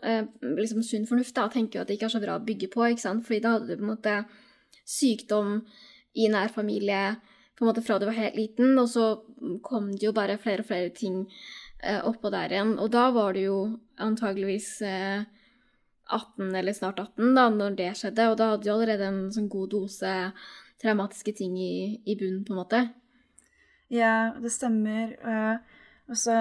[0.06, 2.70] eh, liksom Sunn fornuft da, tenker jo at det ikke er så bra å bygge
[2.74, 3.26] på, ikke sant?
[3.26, 4.18] Fordi da hadde du på en måte
[4.88, 5.62] sykdom
[6.14, 7.16] i nær familie
[7.54, 9.06] på en måte fra du var helt liten, og så
[9.66, 11.24] kom det jo bare flere og flere ting
[11.84, 12.76] eh, oppå der igjen.
[12.82, 13.58] Og da var du jo
[14.02, 15.24] antageligvis eh,
[16.10, 19.50] 18 eller snart 18 da når det skjedde, og da hadde du allerede en sånn
[19.52, 20.14] god dose
[20.84, 22.82] traumatiske ting i, i bunnen, på en måte.
[23.94, 25.14] Ja, det stemmer.
[25.24, 25.62] Uh,
[26.10, 26.36] og så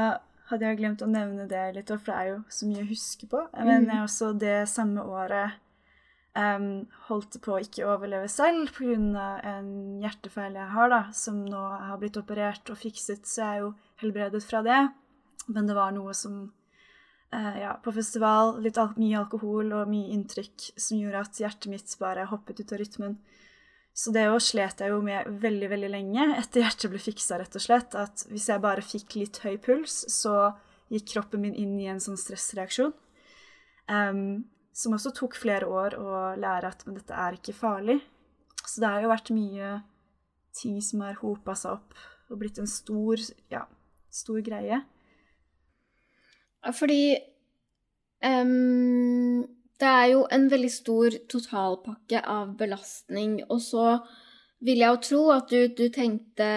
[0.48, 3.28] hadde jeg glemt å nevne det litt, for det er jo så mye å huske
[3.30, 3.44] på.
[3.62, 5.60] Men jeg også det samme året
[6.38, 9.28] um, holdt på å ikke overleve selv pga.
[9.44, 13.62] en hjertefeil jeg har, da, som nå har blitt operert og fikset, så jeg er
[13.64, 13.70] jo
[14.02, 14.80] helbredet fra det.
[15.48, 16.42] Men det var noe som
[17.34, 21.70] uh, Ja, på festival, litt al mye alkohol og mye inntrykk som gjorde at hjertet
[21.72, 23.16] mitt bare hoppet ut av rytmen.
[23.92, 27.56] Så det òg slet jeg jo med veldig, veldig lenge etter hjertet ble fiksa, rett
[27.58, 27.96] og slett.
[27.98, 30.54] At hvis jeg bare fikk litt høy puls, så
[30.92, 32.94] gikk kroppen min inn i en sånn stressreaksjon.
[33.92, 37.98] Um, som også tok flere år å lære at men dette er ikke farlig.
[38.62, 39.72] Så det har jo vært mye
[40.56, 41.96] ting som har hopa seg opp
[42.32, 43.20] og blitt en stor,
[43.52, 43.66] ja,
[44.12, 44.80] stor greie.
[46.72, 47.16] Fordi
[48.24, 49.42] um,
[49.82, 53.86] det er jo en veldig stor totalpakke av belastning, og så
[54.62, 56.48] vil jeg jo tro at du, du tenkte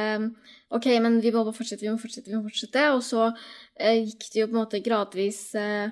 [0.76, 2.84] OK, men vi må fortsette, vi må fortsette, vi må fortsette.
[2.94, 3.32] Og så
[3.80, 5.90] eh, gikk det jo på en måte gradvis eh,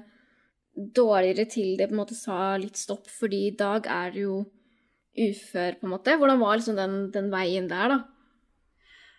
[0.73, 4.38] dårligere til det på en måte sa litt stopp, fordi i dag er du jo
[5.13, 6.15] ufør, på en måte.
[6.17, 7.99] Hvordan var liksom den, den veien der, da?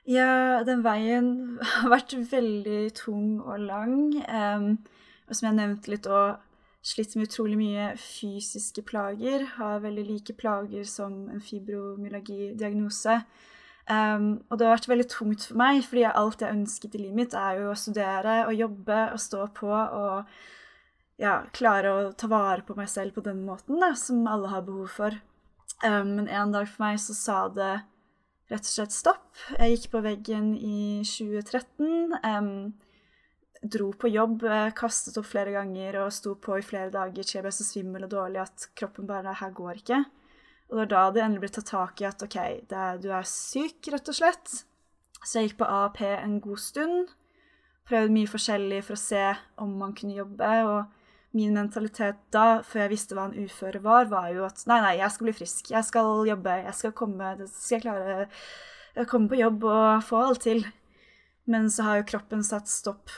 [0.05, 1.29] Ja, den veien
[1.65, 3.95] har vært veldig tung og lang.
[4.29, 4.67] Um,
[5.29, 6.43] og som jeg nevnte litt òg,
[6.85, 9.47] slitt med utrolig mye fysiske plager.
[9.57, 13.23] Har veldig like plager som en fibromyalgi-diagnose.
[13.85, 17.19] Um, og det har vært veldig tungt for meg, fordi alt jeg ønsket i livet
[17.23, 20.37] mitt, er jo å studere og jobbe og stå på og
[21.21, 24.65] ja, klare å ta vare på meg selv på den måten, da, som alle har
[24.67, 25.19] behov for.
[25.85, 27.75] Um, men en dag for meg så sa det
[28.51, 29.29] rett og slett stopp.
[29.59, 32.19] Jeg gikk på veggen i 2013.
[32.25, 32.75] Um,
[33.65, 37.39] dro på jobb, eh, kastet opp flere ganger og sto på i flere dager til
[37.39, 40.05] jeg ble så svimmel og dårlig at kroppen bare Her går ikke.
[40.69, 43.25] Og det var da det endelig ble tatt tak i at OK, er, du er
[43.29, 44.53] syk, rett og slett.
[45.25, 47.15] Så jeg gikk på AAP en god stund.
[47.89, 49.25] Prøvde mye forskjellig for å se
[49.61, 50.53] om man kunne jobbe.
[50.69, 51.04] og
[51.35, 54.95] min mentalitet da, før jeg visste hva en uføre var, var jo at nei, nei,
[55.01, 55.71] jeg skal bli frisk.
[55.75, 56.57] Jeg skal jobbe.
[56.63, 58.17] Jeg skal komme, skal jeg klare
[58.95, 60.65] å komme på jobb og få alt til.
[61.51, 63.13] Men så har jo kroppen satt stopp,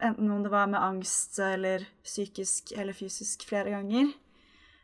[0.00, 4.12] enten om det var med angst eller psykisk eller fysisk flere ganger.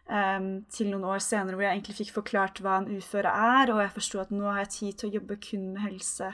[0.07, 3.81] Um, til noen år senere hvor jeg egentlig fikk forklart hva en uføre er, og
[3.83, 6.29] jeg forsto at nå har jeg tid til å jobbe kun med helse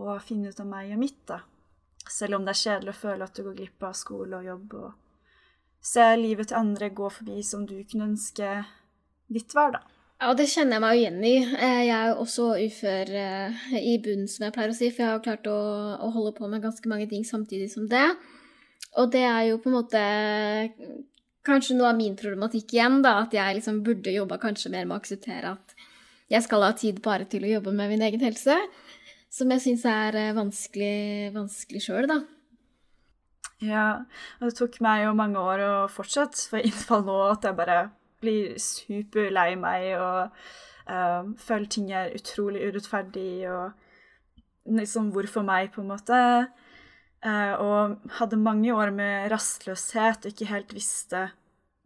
[0.00, 1.40] og finne ut av meg og mitt, da.
[2.10, 4.76] Selv om det er kjedelig å føle at du går glipp av skole og jobb
[4.80, 4.90] og
[5.80, 8.60] se livet til andre gå forbi som du kunne ønske
[9.30, 9.82] ditt var, da.
[10.20, 11.36] Ja, det kjenner jeg meg jo igjen i.
[11.40, 15.06] Eh, jeg er jo også ufør eh, i bunnen, som jeg pleier å si, for
[15.06, 15.60] jeg har klart å,
[15.96, 18.04] å, holde på med ganske mange ting samtidig som det.
[19.00, 20.02] Og det er jo på en måte
[21.46, 24.98] kanskje noe av min problematikk igjen, da, at jeg liksom burde jobba kanskje mer med
[24.98, 25.72] å akseptere at
[26.30, 28.58] jeg skal ha tid bare til å jobbe med min egen helse,
[29.32, 32.20] som jeg syns er eh, vanskelig, vanskelig sjøl, da.
[33.60, 34.06] Ja,
[34.40, 37.80] og det tok meg jo mange år å fortsette for innfall nå at jeg bare
[38.20, 40.32] blir superlei meg og
[40.88, 46.20] uh, føler ting er utrolig urettferdig og liksom hvorfor meg, på en måte.
[47.20, 51.26] Uh, og hadde mange år med rastløshet og ikke helt visste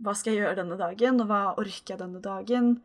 [0.03, 2.77] hva skal jeg gjøre denne dagen, og hva orker jeg denne dagen.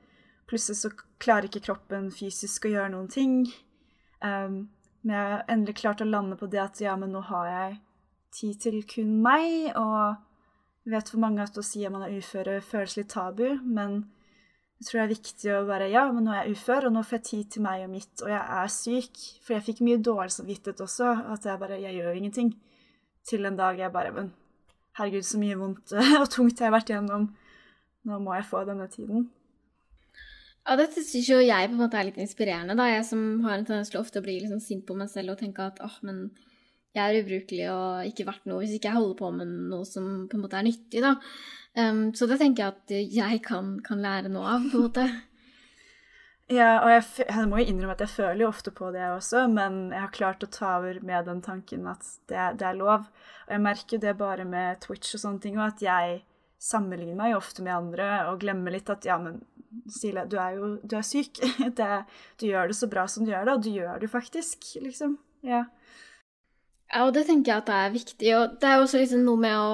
[0.49, 3.35] Plutselig så klarer ikke kroppen fysisk å gjøre noen ting.
[4.21, 4.69] Um,
[5.01, 7.77] men jeg har endelig klart å lande på det at ja, men nå har jeg
[8.35, 12.59] tid til kun meg, og vet for mange at å si at man er uføre
[12.65, 14.03] føles litt tabu, men
[14.79, 17.01] jeg tror det er viktig å bare Ja, men nå er jeg ufør, og nå
[17.03, 19.23] får jeg tid til meg og mitt, og jeg er syk.
[19.43, 22.53] For jeg fikk mye dårlig samvittighet også, at jeg bare Jeg gjør ingenting.
[23.27, 24.31] Til en dag jeg bare Men
[24.95, 27.27] herregud, så mye vondt og tungt jeg har vært igjennom.
[28.07, 29.27] Nå må jeg få denne tiden.
[30.63, 32.87] Ja, dette syns jo jeg på en måte er litt inspirerende, da.
[32.87, 35.41] Jeg som har en tendens til ofte å bli liksom sint på meg selv og
[35.43, 36.29] tenke at åh, oh, men
[36.97, 40.27] jeg er ubrukelig og ikke verdt noe hvis ikke jeg holder på med noe som
[40.29, 41.15] på en måte er nyttig, da.
[41.77, 45.09] Um, så det tenker jeg at jeg kan, kan, lære noe av, på en måte.
[46.49, 49.43] Ja, og jeg, jeg, må jo innrømme at jeg føler jo ofte på det, også,
[49.53, 53.03] men jeg har klart å ta over med den tanken at det, det er lov.
[53.45, 56.23] Og jeg merker det bare med Twitch og sånne ting, og at jeg
[56.57, 59.37] sammenligner meg ofte med andre og glemmer litt at ja, men
[59.93, 61.37] Stile, du er jo du er syk.
[61.77, 61.89] Det,
[62.41, 65.19] du gjør det så bra som du gjør det, og du gjør det faktisk, liksom.
[65.45, 65.67] Ja.
[66.89, 68.33] Ja, og det tenker jeg at det er viktig.
[68.39, 69.73] Og det er jo også liksom noe med å,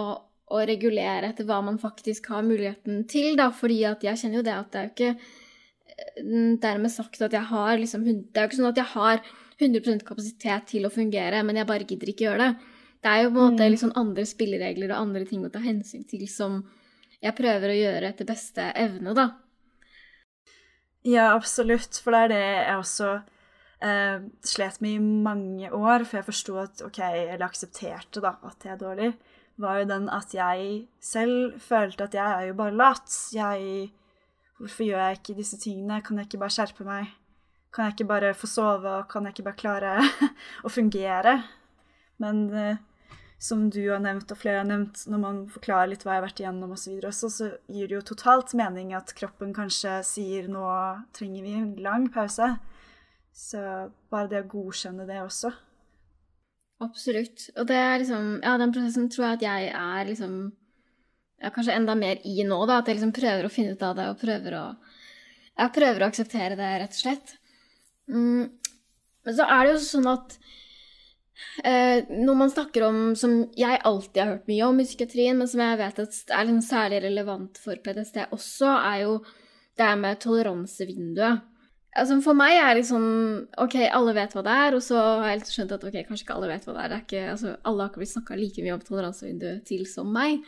[0.52, 3.50] å, regulere etter hva man faktisk har muligheten til, da.
[3.56, 5.16] Fordi at jeg kjenner jo det at det er jo ikke
[6.60, 9.22] dermed sagt at jeg har liksom Det er jo ikke sånn at jeg har
[9.56, 12.74] 100% kapasitet til å fungere, men jeg bare gidder ikke gjøre det.
[13.06, 16.04] Det er jo på en måte liksom andre spilleregler og andre ting å ta hensyn
[16.10, 16.60] til som
[17.24, 19.30] jeg prøver å gjøre etter beste evne, da.
[21.06, 22.02] Ja, absolutt.
[22.02, 23.12] For det er det jeg også
[23.82, 26.06] eh, slet med i mange år.
[26.06, 29.12] For jeg forsto at OK, eller aksepterte da at jeg er dårlig.
[29.62, 33.20] Var jo den at jeg selv følte at jeg er jo bare lat.
[33.36, 33.92] Jeg
[34.56, 36.00] Hvorfor gjør jeg ikke disse tingene?
[36.02, 37.10] Kan jeg ikke bare skjerpe meg?
[37.76, 39.96] Kan jeg ikke bare få sove, kan jeg ikke bare klare
[40.66, 41.34] å fungere?
[42.24, 42.78] Men eh,
[43.42, 46.26] som du har nevnt, og flere har nevnt, når man forklarer litt hva jeg har
[46.30, 50.64] vært igjennom osv., så, så gir det jo totalt mening at kroppen kanskje sier nå
[51.16, 52.54] trenger vi en lang pause.
[53.36, 53.62] Så
[54.12, 55.52] bare det å godkjenne det også.
[56.84, 57.50] Absolutt.
[57.60, 60.36] Og det er liksom Ja, den prosessen tror jeg at jeg er liksom
[61.44, 62.80] ja, kanskje enda mer i nå, da.
[62.80, 64.66] At jeg liksom prøver å finne ut av det og prøver å
[65.56, 67.36] Jeg prøver å akseptere det, rett og slett.
[68.12, 68.52] Mm.
[69.26, 70.38] Men så er det jo sånn at
[71.64, 75.50] Eh, når man snakker om, som jeg alltid har hørt mye om i psykiatrien, men
[75.52, 79.18] som jeg vet er liksom særlig relevant for PTSD også, er jo
[79.80, 81.44] det med toleransevinduet.
[81.96, 83.06] Altså for meg er det liksom
[83.64, 86.36] OK, alle vet hva det er, og så har jeg skjønt at ok, kanskje ikke
[86.36, 86.90] alle vet hva det er.
[86.92, 90.12] det er ikke, altså, alle har ikke blitt snakka like mye om toleransevinduet til som
[90.12, 90.44] meg.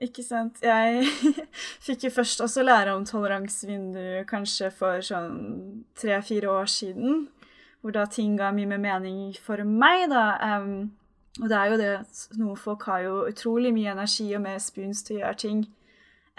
[0.00, 0.62] Ikke sant.
[0.64, 1.04] Jeg
[1.86, 7.26] fikk jo først også lære om toleransevindu kanskje for sånn tre-fire år siden
[7.80, 10.24] hvor da ting ga mye mer mening for meg, da.
[10.40, 10.90] Um,
[11.40, 11.92] og det er jo det
[12.40, 15.62] Noen folk har jo utrolig mye energi og mer spoons til å gjøre ting.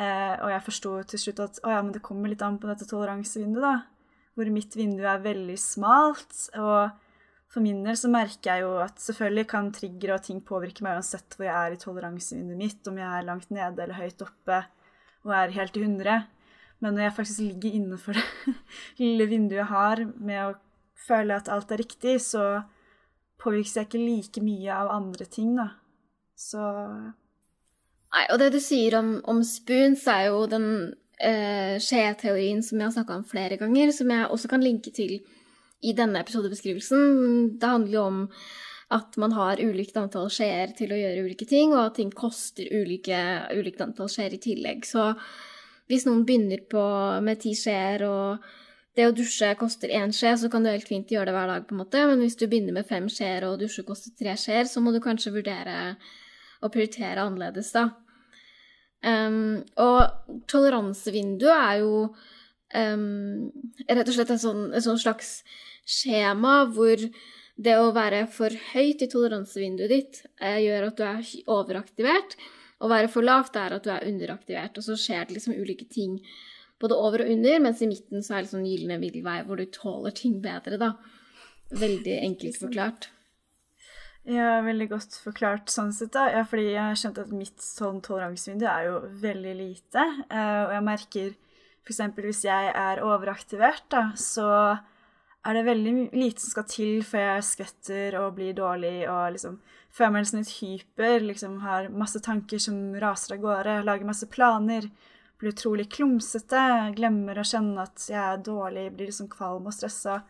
[0.02, 2.70] Uh, og jeg forsto til slutt at å ja, men det kommer litt an på
[2.70, 4.26] dette toleransevinduet, da.
[4.34, 6.34] Hvor mitt vindu er veldig smalt.
[6.58, 6.90] Og
[7.52, 10.98] for min del så merker jeg jo at selvfølgelig kan trigger og ting påvirke meg
[10.98, 14.64] uansett hvor jeg er i toleransevinduet mitt, om jeg er langt nede eller høyt oppe
[15.28, 16.22] og er helt i hundre.
[16.82, 18.56] Men når jeg faktisk ligger innenfor det
[19.04, 20.56] lille vinduet jeg har med å
[20.98, 22.64] føle at alt er riktig, så
[23.42, 25.68] påvirkes jeg ikke like mye av andre ting, da.
[26.38, 26.62] Så
[28.12, 30.66] Nei, og det du sier om, om spoons, er jo den
[31.22, 35.20] eh, skjeteorien som jeg har snakka om flere ganger, som jeg også kan linke til
[35.82, 37.56] i denne episodebeskrivelsen.
[37.62, 38.20] Det handler jo om
[38.92, 42.68] at man har ulikt antall skjeer til å gjøre ulike ting, og at ting koster
[42.76, 43.22] ulike,
[43.56, 44.84] ulikt antall skjeer i tillegg.
[44.88, 45.14] Så
[45.88, 46.84] hvis noen begynner på,
[47.24, 48.44] med ti skjeer og
[49.00, 51.64] det å dusje koster én skje, så kan du helt fint gjøre det hver dag,
[51.68, 52.04] på en måte.
[52.10, 55.00] Men hvis du begynner med fem skjeer, og dusje koster tre skjeer, så må du
[55.04, 55.78] kanskje vurdere
[56.62, 57.90] å prioritere annerledes, da.
[59.02, 61.94] Um, og toleransevinduet er jo
[62.78, 63.50] um,
[63.90, 65.40] rett og slett et sånn, sånn slags
[65.90, 67.02] skjema hvor
[67.62, 72.38] det å være for høyt i toleransevinduet ditt eh, gjør at du er overaktivert,
[72.82, 74.80] Å være for lavt er at du er underaktivert.
[74.80, 76.16] Og så skjer det liksom ulike ting
[76.82, 79.68] både over og under, mens i midten så er det sånn gylne middelvei hvor du
[79.70, 80.96] tåler ting bedre, da.
[81.78, 83.12] Veldig enkelt forklart.
[84.30, 86.28] Ja, veldig godt forklart sånn sett, da.
[86.30, 90.04] Ja, fordi jeg har skjønt at mitt sånn toleransevindu er jo veldig lite.
[90.30, 91.32] Uh, og jeg merker
[91.82, 92.02] f.eks.
[92.22, 94.48] hvis jeg er overaktivert, da, så
[95.42, 99.58] er det veldig lite som skal til før jeg skvetter og blir dårlig og liksom
[100.14, 104.86] nesten litt hyper, liksom har masse tanker som raser av gårde, lager masse planer
[105.42, 106.62] blir utrolig klumsete,
[106.96, 110.22] glemmer å kjenne at jeg er dårlig, blir liksom kvalm og stressa.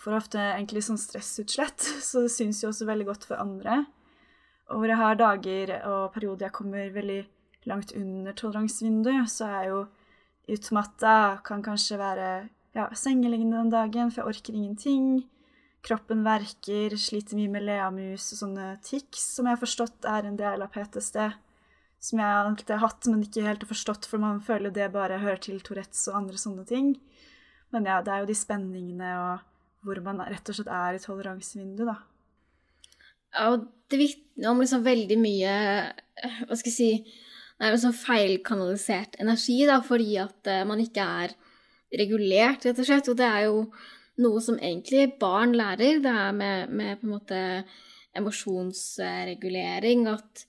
[0.00, 3.82] Får ofte egentlig sånn stressutslett, så det syns jo også veldig godt for andre.
[4.70, 7.20] Og hvor jeg har dager og perioder jeg kommer veldig
[7.68, 9.80] langt under toleransevinduet, så er jeg jo
[10.56, 11.14] utmatta,
[11.46, 12.30] kan kanskje være
[12.76, 15.10] ja, sengeliggende den dagen, for jeg orker ingenting.
[15.84, 20.38] Kroppen verker, sliter mye med leamus og sånne tics, som jeg har forstått er en
[20.40, 21.30] del av PTSD
[22.00, 25.20] som jeg alltid har hatt, men ikke helt har forstått, for man føler det bare
[25.20, 26.94] hører til Tourettes og andre sånne ting.
[27.74, 29.49] Men ja, det er jo de spenningene og
[29.84, 31.98] hvor man rett og slett er i toleransevinduet, da.
[33.30, 35.50] Ja, og det vitner om liksom veldig mye
[36.48, 36.88] Hva skal jeg si
[37.60, 41.34] Nei, liksom feilkanalisert energi, da, fordi at uh, man ikke er
[42.00, 43.10] regulert, rett og slett.
[43.12, 43.58] Og det er jo
[44.24, 46.00] noe som egentlig barn lærer.
[46.00, 47.40] Det er med, med på en måte
[48.16, 50.46] emosjonsregulering at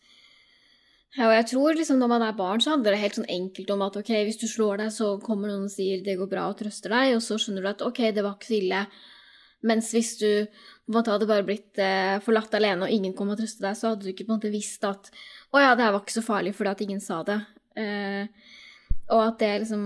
[1.17, 3.71] ja, og jeg tror liksom når man er barn, så handler det helt sånn enkelt
[3.73, 6.47] om at ok, hvis du slår deg, så kommer noen og sier 'det går bra'
[6.47, 8.85] og trøster deg, og så skjønner du at ok, det var ikke så ille.
[9.67, 13.29] Mens hvis du på en måte hadde bare blitt eh, forlatt alene, og ingen kom
[13.33, 15.11] og trøste deg, så hadde du ikke på en måte visst at
[15.51, 17.45] 'å ja, det her var ikke så farlig fordi at ingen sa det'.
[17.77, 18.27] Eh,
[19.11, 19.85] og at det liksom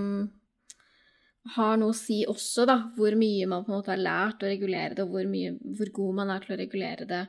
[1.56, 4.50] har noe å si også, da, hvor mye man på en måte har lært å
[4.50, 7.26] regulere det, og hvor, mye, hvor god man er til å regulere det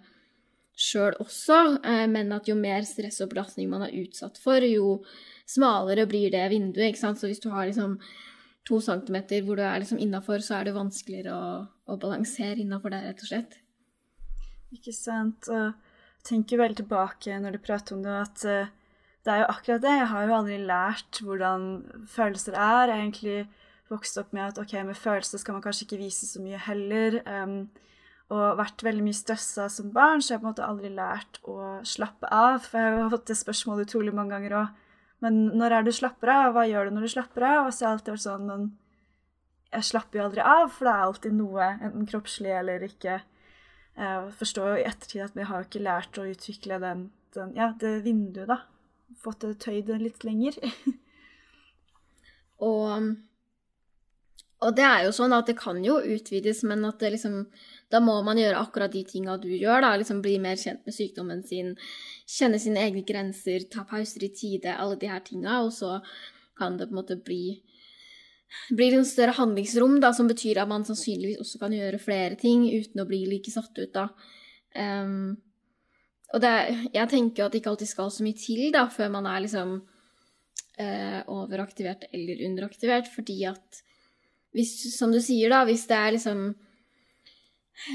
[0.78, 5.00] sjøl også, eh, men at jo mer stress og belastning man er utsatt for, jo
[5.50, 6.92] smalere blir det vinduet.
[6.92, 7.20] ikke sant?
[7.20, 7.98] Så hvis du har liksom
[8.68, 11.52] to centimeter hvor du er liksom innafor, så er det vanskeligere å,
[11.88, 13.60] å balansere innafor der, rett og slett.
[14.76, 15.48] Ikke sant.
[15.48, 18.74] Og tenker veldig tilbake når du prater om det, at uh,
[19.24, 19.96] det er jo akkurat det.
[20.02, 21.66] Jeg har jo aldri lært hvordan
[22.12, 22.92] følelser er.
[22.92, 23.40] Jeg har egentlig
[23.92, 27.22] vokst opp med at ok, med følelser skal man kanskje ikke vise så mye heller.
[27.28, 27.60] Um,
[28.28, 31.40] og vært veldig mye stressa som barn, så jeg har på en måte aldri lært
[31.48, 31.58] å
[31.88, 32.60] slappe av.
[32.66, 34.82] For jeg har fått det spørsmålet utrolig mange ganger òg.
[35.26, 36.52] Men når er du slapper av?
[36.54, 37.68] Hva gjør du når du slapper av?
[37.68, 38.68] Og så har jeg alltid vært sånn Men
[39.74, 43.20] jeg slapper jo aldri av, for det er alltid noe, enten kroppslig eller ikke.
[43.98, 47.72] Jeg forstår jo i ettertid at vi har ikke lært å utvikle den, den, ja,
[47.82, 48.62] det vinduet, da.
[49.20, 50.56] Fått det tøyd litt lenger.
[52.70, 53.10] og,
[54.62, 57.42] og det er jo sånn at det kan jo utvides, men at det liksom
[57.92, 59.82] da må man gjøre akkurat de tinga du gjør.
[59.86, 61.76] da, liksom Bli mer kjent med sykdommen sin,
[62.28, 65.62] kjenne sine egne grenser, ta pauser i tide, alle de her tinga.
[65.64, 65.98] Og så
[66.58, 67.62] kan det på en måte bli
[68.70, 72.38] blir det en større handlingsrom, da, som betyr at man sannsynligvis også kan gjøre flere
[72.40, 73.92] ting uten å bli like satt ut.
[73.94, 74.08] da.
[74.72, 75.36] Um,
[76.36, 76.54] og det,
[76.94, 79.76] jeg tenker at det ikke alltid skal så mye til da, før man er liksom
[79.84, 83.82] uh, overaktivert eller underaktivert, fordi at
[84.56, 86.48] hvis, som du sier, da, hvis det er liksom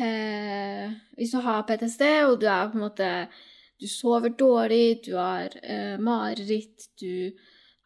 [0.00, 3.08] eh, Hvis du har PTSD, og du er på en måte
[3.80, 7.32] Du sover dårlig, du har eh, mareritt, du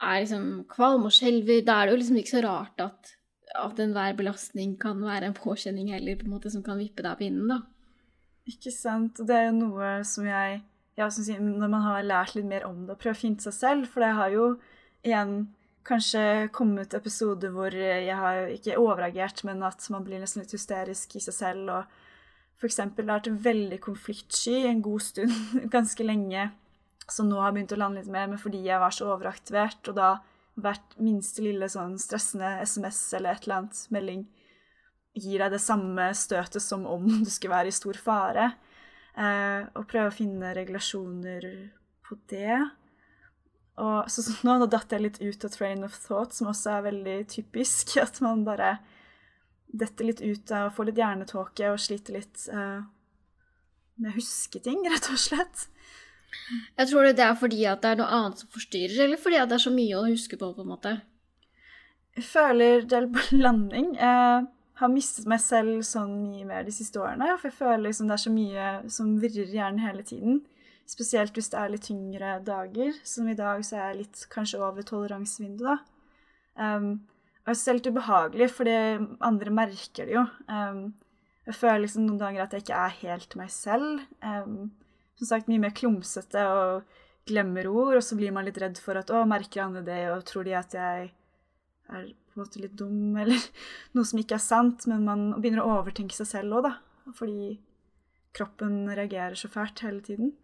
[0.03, 3.15] er liksom kvalm og skjelver, da er det jo liksom ikke så rart at,
[3.57, 7.15] at enhver belastning kan være en påkjenning heller, på en måte som kan vippe deg
[7.15, 7.63] av pinnen, da.
[8.47, 9.19] Ikke sant.
[9.23, 10.61] Og det er jo noe som jeg
[10.97, 13.53] ja, som Når man har lært litt mer om det, og prøver å finne seg
[13.53, 14.47] selv For det har jo
[15.05, 15.35] igjen
[15.87, 21.17] kanskje kommet episoder hvor jeg har ikke overreagert, men at man blir nesten litt hysterisk
[21.17, 21.97] i seg selv og
[22.57, 22.81] f.eks.
[22.97, 25.35] vært veldig konfliktsky en god stund,
[25.77, 26.49] ganske lenge,
[27.07, 29.99] som nå har begynt å lande litt mer, men fordi jeg var så overaktivert, og
[29.99, 30.11] da
[30.57, 34.25] hvert minste lille sånn stressende SMS eller et eller annet melding
[35.17, 38.51] gir deg det samme støtet som om du skulle være i stor fare.
[39.17, 41.47] Eh, og prøve å finne regulasjoner
[42.05, 42.59] på det.
[43.77, 46.79] Og så, så nå, nå datt jeg litt ut av train of thought, som også
[46.79, 47.97] er veldig typisk.
[48.07, 48.77] At man bare
[49.67, 52.81] detter litt ut av Får litt hjernetåke og sliter litt uh,
[54.01, 55.67] med å huske ting, rett og slett.
[56.77, 59.51] Jeg tror det er fordi at det er noe annet som forstyrrer, eller fordi at
[59.51, 60.93] det er så mye å huske på, på en måte?
[62.17, 63.95] Jeg føler det er blanding.
[63.99, 64.47] Jeg
[64.81, 67.35] har mistet meg selv sånn mye mer de siste årene.
[67.37, 70.43] For jeg føler liksom det er så mye som virrer i hjernen hele tiden.
[70.87, 72.95] Spesielt hvis det er litt tyngre dager.
[73.07, 75.93] Som i dag så er jeg litt kanskje over toleransevinduet, da.
[76.57, 76.93] Um,
[77.47, 78.71] og jeg synes det er litt ubehagelig, for
[79.29, 80.23] andre merker det jo.
[80.51, 80.87] Um,
[81.47, 84.01] jeg føler liksom noen dager at jeg ikke er helt meg selv.
[84.23, 84.73] Um,
[85.21, 88.99] som sagt, mye mer klumsete og glemmer ord, og så blir man litt redd for
[88.99, 91.11] at å, merker andre det, og tror de at jeg
[91.87, 93.47] er på en måte litt dum, eller
[93.97, 97.15] noe som ikke er sant, men man begynner å overtenke seg selv òg, da.
[97.17, 97.55] Fordi
[98.37, 100.35] kroppen reagerer så fælt hele tiden.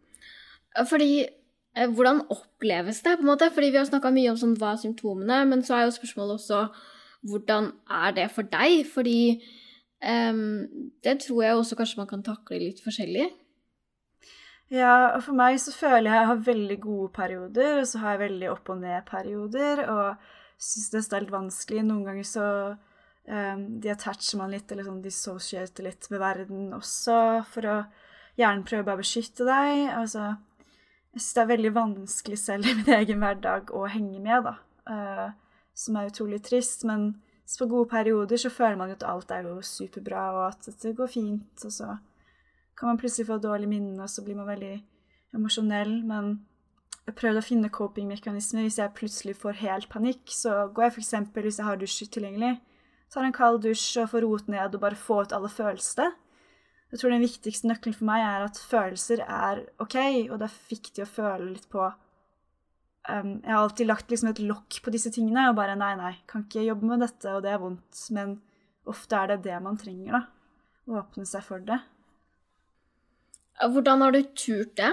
[0.88, 3.50] Fordi eh, hvordan oppleves det, på en måte?
[3.54, 6.40] Fordi vi har snakka mye om sånn, hva er symptomene, men så er jo spørsmålet
[6.40, 6.66] også
[7.28, 8.82] hvordan er det for deg?
[8.90, 9.18] Fordi
[10.02, 10.66] um,
[11.04, 13.28] det tror jeg også kanskje man kan takle litt forskjellig.
[14.72, 18.14] Ja, og for meg så føler jeg jeg har veldig gode perioder, og så har
[18.14, 21.82] jeg veldig opp- og ned-perioder, og syns det er stelt vanskelig.
[21.84, 27.18] Noen ganger så um, deattacher man litt, eller sånn dissocieter litt med verden også,
[27.52, 27.76] for å
[28.40, 29.90] gjerne prøve å beskytte deg.
[29.92, 30.30] Altså,
[31.12, 34.54] jeg syns det er veldig vanskelig selv i min egen hverdag å henge med, da.
[34.88, 36.86] Uh, som er utrolig trist.
[36.88, 37.10] Men
[37.58, 41.10] på gode perioder så føler man at alt er jo superbra, og at det går
[41.12, 41.66] fint.
[41.66, 41.98] Og så
[42.78, 44.74] kan man plutselig få dårlige minner, og så blir man veldig
[45.36, 45.98] emosjonell.
[46.08, 46.32] Men
[47.04, 48.64] jeg prøvde å finne copingmekanismer.
[48.64, 51.14] Hvis jeg plutselig får helt panikk, så går jeg f.eks.
[51.36, 52.56] hvis jeg har dusj tilgjengelig,
[53.12, 56.08] tar en kald dusj og får roet ned og bare få ut alle følelsene.
[56.92, 59.96] Jeg tror den viktigste nøkkelen for meg er at følelser er OK,
[60.28, 64.42] og det er viktig å føle litt på um, Jeg har alltid lagt liksom et
[64.44, 67.54] lokk på disse tingene og bare nei, nei, kan ikke jobbe med dette, og det
[67.54, 68.02] er vondt.
[68.12, 68.36] Men
[68.92, 70.22] ofte er det det man trenger, da.
[70.90, 71.80] Å åpne seg for det.
[73.62, 74.92] Hvordan har du turt det?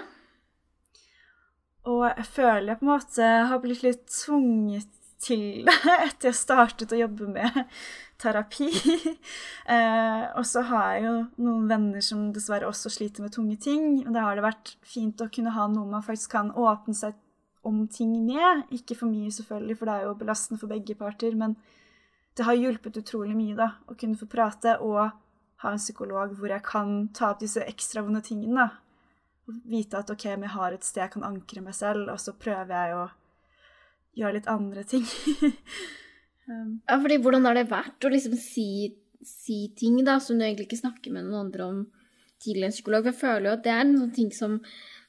[1.90, 6.40] Og jeg føler jeg på en måte har blitt litt tvunget til det etter jeg
[6.40, 7.64] startet å jobbe med
[8.20, 8.70] terapi.
[9.76, 11.16] eh, og så har jeg jo
[11.46, 14.04] noen venner som dessverre også sliter med tunge ting.
[14.06, 17.18] Og da har det vært fint å kunne ha noe man faktisk kan åpne seg
[17.68, 18.68] om ting med.
[18.76, 21.36] Ikke for mye, selvfølgelig, for det er jo belastende for begge parter.
[21.40, 21.56] Men
[22.38, 25.02] det har hjulpet utrolig mye da, å kunne få prate og
[25.60, 28.68] ha en psykolog hvor jeg kan ta opp disse ekstra vonde tingene.
[28.68, 29.60] da.
[29.68, 32.36] Vite at OK, men jeg har et sted jeg kan ankre meg selv, og så
[32.38, 33.08] prøver jeg å
[34.18, 35.06] gjøre litt andre ting.
[36.50, 40.46] Um, Ja, fordi hvordan har det vært å liksom si, si ting da, som du
[40.46, 41.82] egentlig ikke snakker med noen andre om
[42.42, 43.06] til en psykolog?
[43.06, 44.56] For jeg føler jo at det er en sånn ting som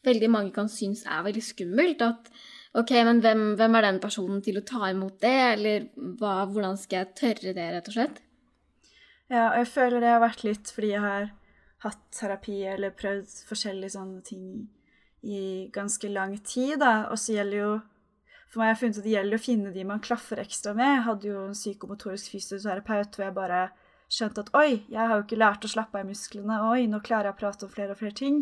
[0.05, 2.05] veldig mange kan synes er veldig skummelt.
[2.05, 2.29] At
[2.77, 5.87] ok, men hvem, hvem er den personen til å ta imot det, eller
[6.21, 8.21] hva, hvordan skal jeg tørre det, rett og slett?
[9.31, 11.31] Ja, og jeg føler det har vært litt fordi jeg har
[11.87, 14.45] hatt terapi eller prøvd forskjellige sånne ting
[15.25, 17.07] i ganske lang tid, da.
[17.13, 17.73] Og så gjelder jo
[18.51, 20.89] For meg har jeg funnet at det gjelder å finne de man klaffer ekstra med.
[20.97, 23.61] Jeg hadde jo en psykomotorisk fysioterapeut hvor jeg bare
[24.11, 26.57] skjønte at oi, jeg har jo ikke lært å slappe av musklene.
[26.73, 28.41] Oi, nå klarer jeg å prate om flere og flere ting.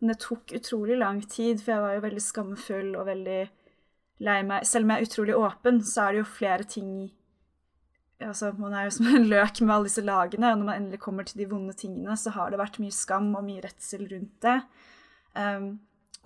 [0.00, 3.38] Men det tok utrolig lang tid, for jeg var jo veldig skamfull og veldig
[4.24, 4.66] lei meg.
[4.68, 6.90] Selv om jeg er utrolig åpen, så er det jo flere ting
[8.24, 11.02] altså, Man er jo som en løk med alle disse lagene, og når man endelig
[11.04, 14.36] kommer til de vonde tingene, så har det vært mye skam og mye redsel rundt
[14.44, 14.56] det.
[15.36, 15.74] Um,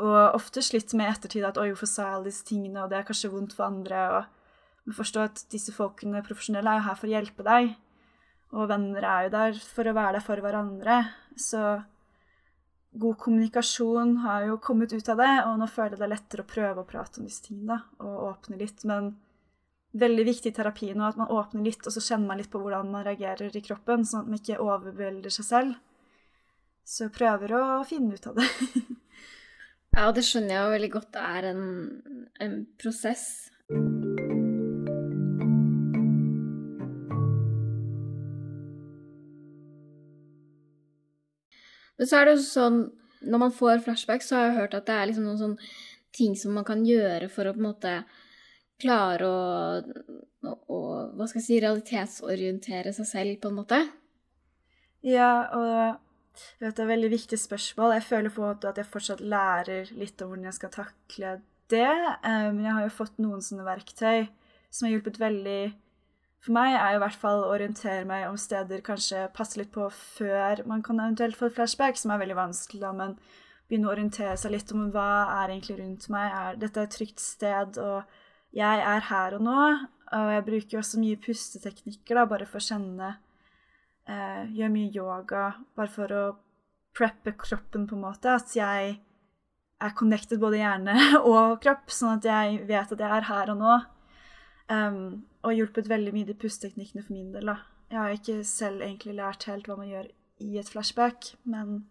[0.01, 2.91] og ofte slitt med i ettertid at oi, hvorfor sa jeg alle disse tingene, og
[2.91, 4.03] det er kanskje vondt for andre.
[4.17, 7.73] og Men forstå at disse folkene profesjonelle er jo her for å hjelpe deg,
[8.57, 11.01] og venner er jo der for å være der for hverandre.
[11.39, 11.65] Så
[13.01, 16.47] god kommunikasjon har jo kommet ut av det, og nå føler jeg det er lettere
[16.47, 18.83] å prøve å prate om disse tingene og åpne litt.
[18.89, 19.13] Men
[20.01, 22.63] veldig viktig i terapi nå at man åpner litt, og så kjenner man litt på
[22.63, 25.79] hvordan man reagerer i kroppen, sånn at man ikke overvelder seg selv.
[26.87, 28.49] Så prøver å finne ut av det.
[29.91, 31.65] Ja, og det skjønner jeg jo veldig godt det er en,
[32.41, 33.25] en prosess.
[42.01, 42.79] Men så er det jo sånn
[43.21, 45.57] Når man får flashback, så har jeg hørt at det er liksom noen sånn
[46.17, 47.93] ting som man kan gjøre for å på en måte
[48.81, 49.43] klare å,
[50.49, 50.79] å, å
[51.19, 53.83] Hva skal jeg si Realitetsorientere seg selv, på en måte.
[55.05, 56.01] Ja, og
[56.35, 57.95] jeg vet, det er et veldig viktig spørsmål.
[57.99, 61.33] Jeg føler på at jeg fortsatt lærer litt om hvordan jeg skal takle
[61.73, 61.87] det.
[62.25, 64.29] Eh, Men jeg har jo fått noen sånne verktøy
[64.71, 65.61] som har hjulpet veldig
[66.41, 69.73] For meg er jo i hvert fall å orientere meg om steder kanskje passe litt
[69.75, 73.19] på før man kan eventuelt få et flashback, som er veldig vanskelig, da, men
[73.69, 75.11] begynne å orientere seg litt om hva
[75.43, 76.33] er egentlig rundt meg.
[76.33, 79.59] Er, dette er et trygt sted, og jeg er her og nå.
[80.17, 83.13] Og jeg bruker også mye pusteteknikker da, bare for å kjenne
[84.11, 85.45] eh, gjør mye yoga
[85.79, 86.25] bare for å
[86.97, 88.35] preppe kroppen, på en måte.
[88.35, 88.99] At jeg
[89.81, 90.97] er connected både hjerne
[91.31, 93.79] og kropp, sånn at jeg vet at jeg er her og nå.
[94.71, 95.01] Um,
[95.43, 97.51] og hjulpet veldig mye de pusteteknikkene for min del.
[97.51, 97.57] da.
[97.91, 101.89] Jeg har ikke selv egentlig lært helt hva man gjør i et flashback, men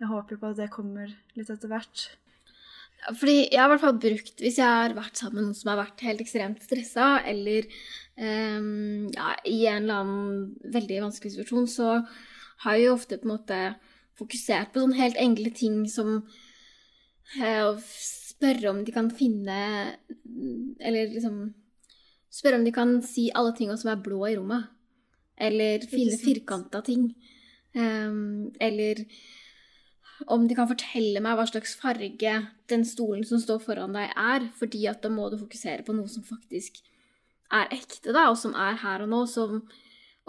[0.00, 2.06] jeg håper på at det kommer litt etter hvert.
[3.08, 5.72] Fordi jeg har i hvert fall brukt, Hvis jeg har vært sammen med noen som
[5.72, 7.68] har vært helt ekstremt stressa, eller
[8.20, 11.94] um, ja, i en eller annen veldig vanskelig situasjon, så
[12.64, 13.60] har jeg jo ofte på en måte
[14.20, 19.56] fokusert på sånne helt enkle ting som uh, spørre om de kan finne
[20.80, 21.54] Eller liksom
[22.30, 24.68] Spørre om de kan si alle tingene som er blå i rommet.
[25.34, 27.08] Eller finne firkanta ting.
[27.74, 29.00] Um, eller
[30.26, 32.32] om de kan fortelle meg hva slags farge
[32.70, 34.48] den stolen som står foran deg, er.
[34.58, 36.82] Fordi at da må du fokusere på noe som faktisk
[37.50, 39.22] er ekte, da, og som er her og nå.
[39.30, 39.62] Som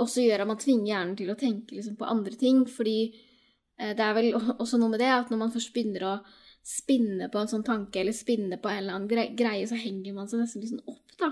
[0.02, 2.64] også gjør at man tvinger hjernen til å tenke liksom, på andre ting.
[2.70, 4.32] Fordi eh, det er vel
[4.62, 6.16] også noe med det at når man først begynner å
[6.62, 10.14] spinne på en sånn tanke, eller spinne på en eller annen grei- greie, så henger
[10.14, 11.32] man seg nesten liksom opp, da.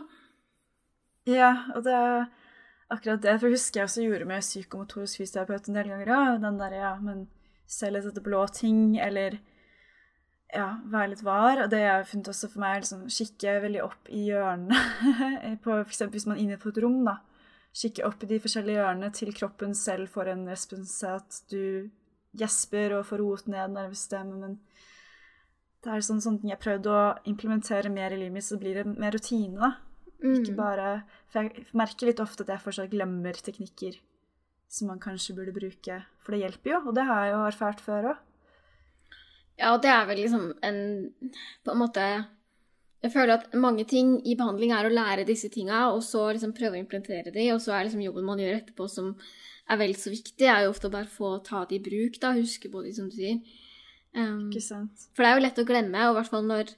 [1.29, 2.23] Ja, og det er
[2.89, 3.35] akkurat det.
[3.37, 6.09] For jeg husker jeg også gjorde med psykomotorisk fysioterapeut en del ganger.
[6.09, 7.27] Ja, den der, ja, men
[7.69, 9.37] se litt etter blå ting, eller
[10.49, 11.63] ja, være litt var.
[11.63, 14.79] Og det jeg har funnet også for meg, er liksom kikke veldig opp i hjørnene.
[15.63, 17.19] på, eksempel hvis man er inne på et rom, da.
[17.79, 21.89] Kikke opp i de forskjellige hjørnene til kroppen selv får en respons, at du
[22.39, 24.57] gjesper og får roet ned nervesystemet, men
[25.79, 28.81] det er sånn, sånne ting jeg prøvde å implementere mer i livet mitt, så blir
[28.81, 29.75] det mer rutine, da.
[30.19, 30.57] Ikke Mm.
[30.57, 30.87] bare
[31.31, 34.01] For jeg merker litt ofte at jeg fortsatt glemmer teknikker
[34.69, 36.01] som man kanskje burde bruke.
[36.23, 38.25] For det hjelper jo, og det har jeg jo erfart før òg.
[39.59, 40.77] Ja, og det er vel liksom en
[41.67, 42.03] På en måte
[43.03, 46.53] Jeg føler at mange ting i behandling er å lære disse tinga, og så liksom
[46.55, 49.13] prøve å implementere de, og så er liksom jobben man gjør etterpå som
[49.69, 52.33] er vel så viktig, er jo ofte å bare få ta det i bruk, da,
[52.35, 53.37] huske på de, som du sier.
[54.11, 55.05] Um, Ikke sant?
[55.13, 56.73] for det er jo lett å glemme, og i hvert fall når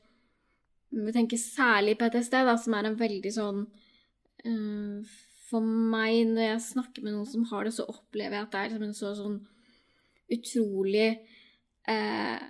[0.92, 3.64] vi tenker særlig PTSD, da, som er en veldig sånn
[4.44, 5.14] eh,
[5.52, 8.62] For meg, når jeg snakker med noen som har det, så opplever jeg at det
[8.62, 9.38] er liksom en så sånn
[10.32, 11.10] utrolig
[11.92, 12.44] eh,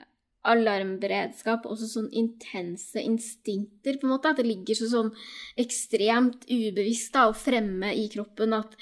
[0.51, 4.31] alarmberedskap, også sånn intense instinkter, på en måte.
[4.31, 5.11] At det ligger så sånn
[5.61, 8.77] ekstremt ubevisst da, og fremme i kroppen at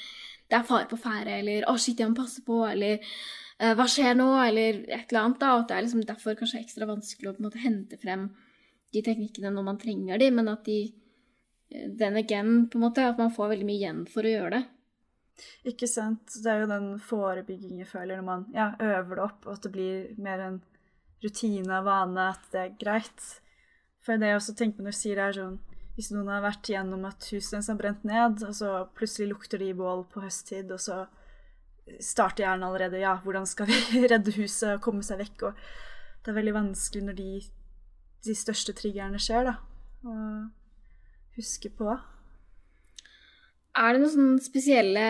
[0.49, 2.97] det er fare på ferde, eller 'å, shit, jeg må passe på', eller
[3.59, 5.39] eh, 'hva skjer nå', eller et eller annet.
[5.39, 7.99] da, og at det er liksom derfor kanskje ekstra vanskelig å på en måte hente
[8.01, 8.31] frem
[8.93, 10.91] de teknikkene når man trenger de, men at de
[11.69, 13.05] den again, på en måte.
[13.05, 14.63] At man får veldig mye igjen for å gjøre det.
[15.71, 16.33] Ikke sant.
[16.43, 19.67] Det er jo den forebyggingen jeg føler når man ja, øver det opp, og at
[19.67, 20.59] det blir mer en
[21.23, 23.27] rutine og vane, at det er greit.
[24.03, 25.59] For det jeg også tenker på når du sier det, er sånn
[25.99, 29.59] Hvis noen har vært gjennom at huset deres har brent ned, og så plutselig lukter
[29.59, 31.01] de i bål på høsttid, og så
[32.03, 35.49] starter hjernen allerede Ja, hvordan skal vi redde huset og komme seg vekk?
[35.49, 35.63] Og
[36.23, 37.33] det er veldig vanskelig når de,
[38.27, 39.57] de største triggerne skjer, da.
[40.07, 40.15] Å
[41.37, 41.93] huske på.
[43.79, 45.05] Er det noen sånne spesielle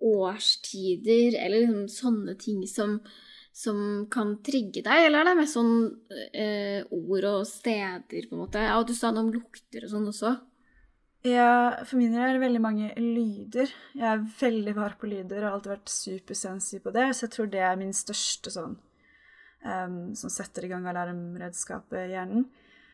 [0.00, 2.98] årstider eller liksom sånne ting som,
[3.52, 5.74] som kan trigge deg, eller er det mest sånn
[6.32, 8.64] eh, ord og steder, på en måte?
[8.64, 10.36] Ja, du sa noe om lukter og sånn også.
[11.26, 13.68] Ja, for min del er det veldig mange lyder.
[13.92, 17.34] Jeg er veldig var på lyder og har alltid vært supersensitiv på det, så jeg
[17.34, 18.78] tror det er min største sånn
[19.60, 22.48] um, som setter i gang alarmredskapet i hjernen.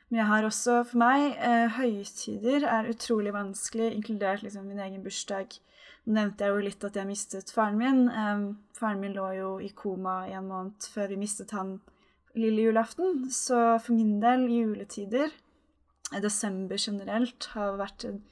[0.08, 5.02] Men jeg har også, for meg, eh, høytider er utrolig vanskelig, inkludert liksom min egen
[5.02, 5.58] bursdag.
[6.06, 8.06] Nå nevnte jeg jo litt at jeg mistet faren min.
[8.08, 8.44] Eh,
[8.78, 11.80] faren min lå jo i koma i en måned før vi mistet han
[12.38, 13.26] lille julaften.
[13.34, 15.34] Så for min del, juletider,
[16.22, 18.22] desember generelt, har vært en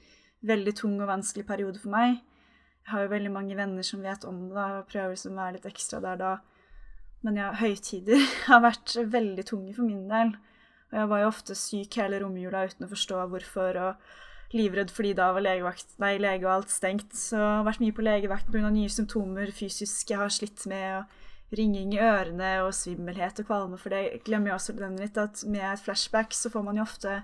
[0.45, 2.21] veldig tung og vanskelig periode for meg.
[2.85, 5.57] Jeg har jo veldig mange venner som vet om det, og prøver liksom å være
[5.57, 6.33] litt ekstra der da.
[7.25, 10.35] Men ja, høytider har vært veldig tunge for min del.
[10.91, 15.13] Og jeg var jo ofte syk hele romjula uten å forstå hvorfor, og livredd fordi
[15.17, 17.13] da var legevakt, nei, lege og alt stengt.
[17.17, 18.69] Så jeg har vært mye på legevakt pga.
[18.69, 21.01] nye symptomer fysisk jeg har slitt med.
[21.01, 23.77] og Ringing i ørene og svimmelhet og kvalme.
[23.77, 26.85] For det glemmer jeg også den litt, at med et flashback så får man jo
[26.85, 27.21] ofte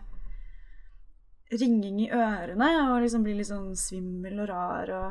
[1.51, 5.09] ringing i ørene og liksom blir litt sånn svimmel og rar og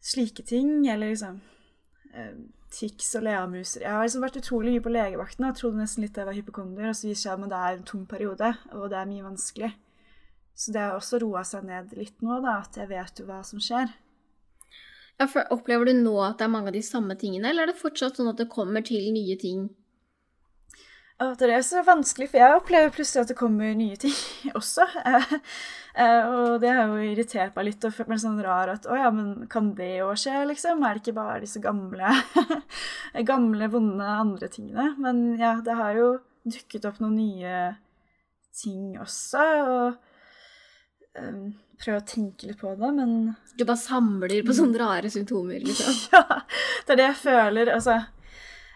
[0.00, 0.86] slike ting.
[0.88, 1.42] Eller liksom
[2.76, 3.82] tics og leamuser.
[3.82, 6.90] Jeg har liksom vært utrolig mye på legevakten og trodde nesten litt jeg var hypokonder,
[6.90, 9.72] og så viser seg at det er en tung periode, og det er mye vanskelig.
[10.56, 13.42] Så det har også roa seg ned litt nå, da, at jeg vet jo hva
[13.44, 13.92] som skjer.
[15.16, 17.72] Ja, for Opplever du nå at det er mange av de samme tingene, eller er
[17.72, 19.68] det fortsatt sånn at det kommer til nye ting?
[21.16, 24.16] Ja, det er så vanskelig, for jeg opplever plutselig at det kommer nye ting
[24.58, 24.84] også.
[25.96, 28.98] Eh, og det har jo irritert meg litt og følt meg sånn rar at å
[29.00, 30.82] ja, men kan det òg skje, liksom?
[30.84, 32.10] Er det ikke bare disse gamle,
[33.30, 34.90] gamle, vonde andre tingene?
[35.00, 36.10] Men ja, det har jo
[36.44, 37.62] dukket opp noen nye
[38.56, 41.48] ting også, og um,
[41.80, 43.16] prøve å tenke litt på det, men
[43.56, 45.96] Du bare samler på sånne rare symptomer, liksom?
[46.12, 46.42] ja,
[46.84, 47.72] det er det jeg føler.
[47.72, 48.15] Altså Eh,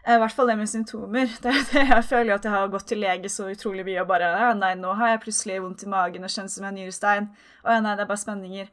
[0.08, 1.28] I hvert fall det med symptomer.
[1.44, 4.54] Det, det, jeg føler at jeg har gått til lege så utrolig mye og bare
[4.56, 7.28] Nei, nå har jeg plutselig vondt i magen og kjennes som har nyrestein.
[7.64, 8.70] Å ja, nei, det er bare spenninger.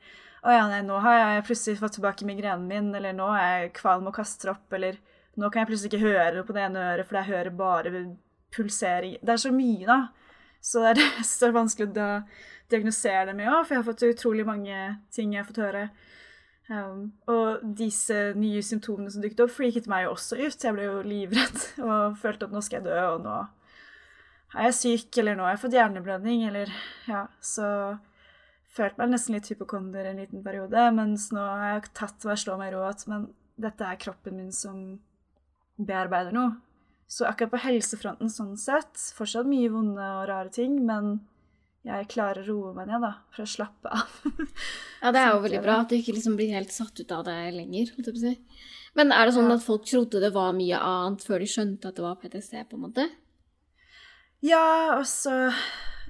[0.48, 3.74] Å ja, nei, nå har jeg plutselig fått tilbake migrenen min, eller nå er jeg
[3.82, 5.00] kvalm og kaster opp, eller
[5.38, 8.04] nå kan jeg plutselig ikke høre på det ene øret, for jeg hører bare
[8.56, 9.18] pulsering.
[9.22, 9.98] Det er så mye, da.
[10.64, 11.02] Så det er,
[11.50, 12.06] er vanskelig å
[12.72, 14.78] diagnosere det med òg, for jeg har fått utrolig mange
[15.14, 15.84] ting jeg har fått høre.
[16.68, 20.58] Um, og disse nye symptomene som dukket opp, freaket meg jo også ut.
[20.66, 23.38] Jeg ble jo livredd og følte at nå skal jeg dø, og nå
[24.56, 26.72] er jeg syk, eller nå har jeg fått hjerneblødning, eller
[27.08, 27.70] ja, så
[28.78, 32.56] følte meg nesten litt hypokonder en liten periode, mens nå har jeg tatt meg slå
[32.60, 35.00] meg i at men dette er kroppen min som
[35.78, 36.56] bearbeider noe.
[37.08, 41.22] Så akkurat på helsefronten sånn sett, fortsatt mye vonde og rare ting, men
[41.88, 44.16] jeg klarer å roe meg ned, da, for å slappe av.
[45.04, 47.24] ja, det er jo veldig bra at du ikke liksom blir helt satt ut av
[47.28, 47.94] det lenger.
[47.96, 48.34] Si.
[48.98, 52.00] Men er det sånn at folk trodde det var mye annet før de skjønte at
[52.00, 53.08] det var PTSD, på en måte?
[54.46, 55.34] Ja, og så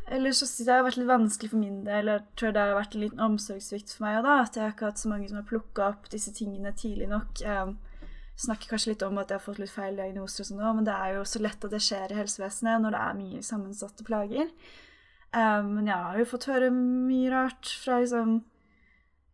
[0.08, 2.08] Eller så det har vært litt vanskelig for min del.
[2.08, 4.36] Jeg tror det har vært en liten omsorgssvikt for meg òg, da.
[4.46, 7.42] At jeg har ikke hatt så mange som har plukka opp disse tingene tidlig nok.
[7.44, 7.74] Jeg
[8.40, 10.88] snakker kanskje litt om at jeg har fått litt feil diagnoser og sånn òg, men
[10.88, 14.08] det er jo så lett at det skjer i helsevesenet når det er mye sammensatte
[14.08, 14.48] plager.
[15.36, 18.40] Um, men jeg har jo fått høre mye rart fra liksom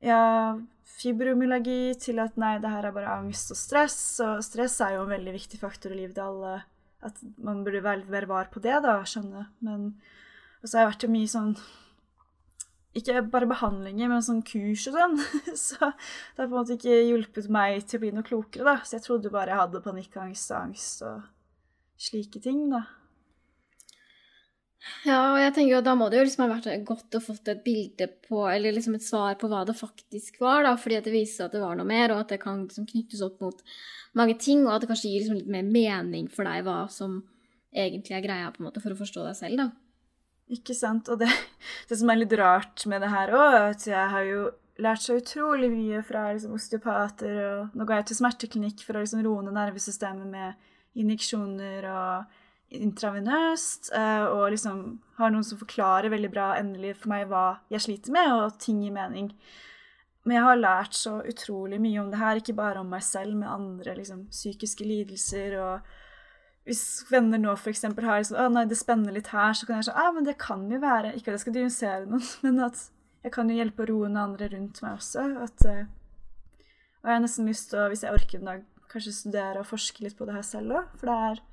[0.04, 0.56] ja,
[1.00, 4.00] fibromyalgi til at nei, det her er bare angst og stress.
[4.26, 6.58] Og stress er jo en veldig viktig faktor i livet til alle.
[7.04, 9.48] At man burde være, være var på det, da, skjønne.
[9.66, 9.94] Men
[10.64, 11.56] så har jeg vært i mye sånn
[12.96, 15.18] Ikke bare behandlinger, men sånn kurs og sånn.
[15.66, 18.76] Så det har på en måte ikke hjulpet meg til å bli noe klokere, da.
[18.86, 21.24] Så jeg trodde bare jeg hadde panikkangst og angst og
[22.00, 22.86] slike ting, da.
[25.08, 27.50] Ja, og jeg tenker jo da må det jo liksom ha vært godt å fått
[27.52, 31.08] et bilde på, eller liksom et svar på hva det faktisk var, da, fordi at
[31.08, 33.62] det viser at det var noe mer, og at det kan liksom knyttes opp mot
[34.20, 37.22] mange ting, og at det kanskje gir liksom litt mer mening for deg hva som
[37.74, 39.70] egentlig er greia, på en måte, for å forstå deg selv, da.
[40.54, 41.08] Ikke sant.
[41.10, 41.32] Og det,
[41.90, 44.44] det som er litt rart med det her òg, at jeg har jo
[44.84, 49.04] lært så utrolig mye fra liksom, osteopater, og nå går jeg til smerteklinikk for å
[49.04, 52.40] liksom roe ned nervesystemet med injeksjoner og
[52.74, 54.80] intravenøst, eh, og liksom
[55.20, 58.82] har noen som forklarer veldig bra endelig for meg hva jeg sliter med, og ting
[58.84, 59.30] gir mening.
[60.24, 63.36] Men jeg har lært så utrolig mye om det her, ikke bare om meg selv,
[63.36, 65.58] med andre liksom, psykiske lidelser.
[65.60, 67.84] og Hvis venner nå f.eks.
[67.84, 70.38] har liksom, å nei, det spenner litt her, så kan jeg si ah, men det
[70.40, 72.86] kan jo være Ikke at jeg skal diagnosere noen, men at
[73.24, 75.28] jeg kan jo hjelpe å roe noen andre rundt meg også.
[75.44, 75.84] At, uh,
[77.04, 79.68] og jeg har nesten lyst til å, hvis jeg orker en dag, kanskje studere og
[79.68, 80.96] forske litt på det her selv òg.
[81.00, 81.44] For det er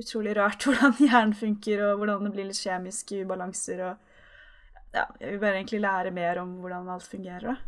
[0.00, 3.84] utrolig rart hvordan hjernen funker, og hvordan det blir litt kjemiske ubalanser.
[3.90, 7.62] og ja, Jeg vil bare egentlig lære mer om hvordan alt fungerer.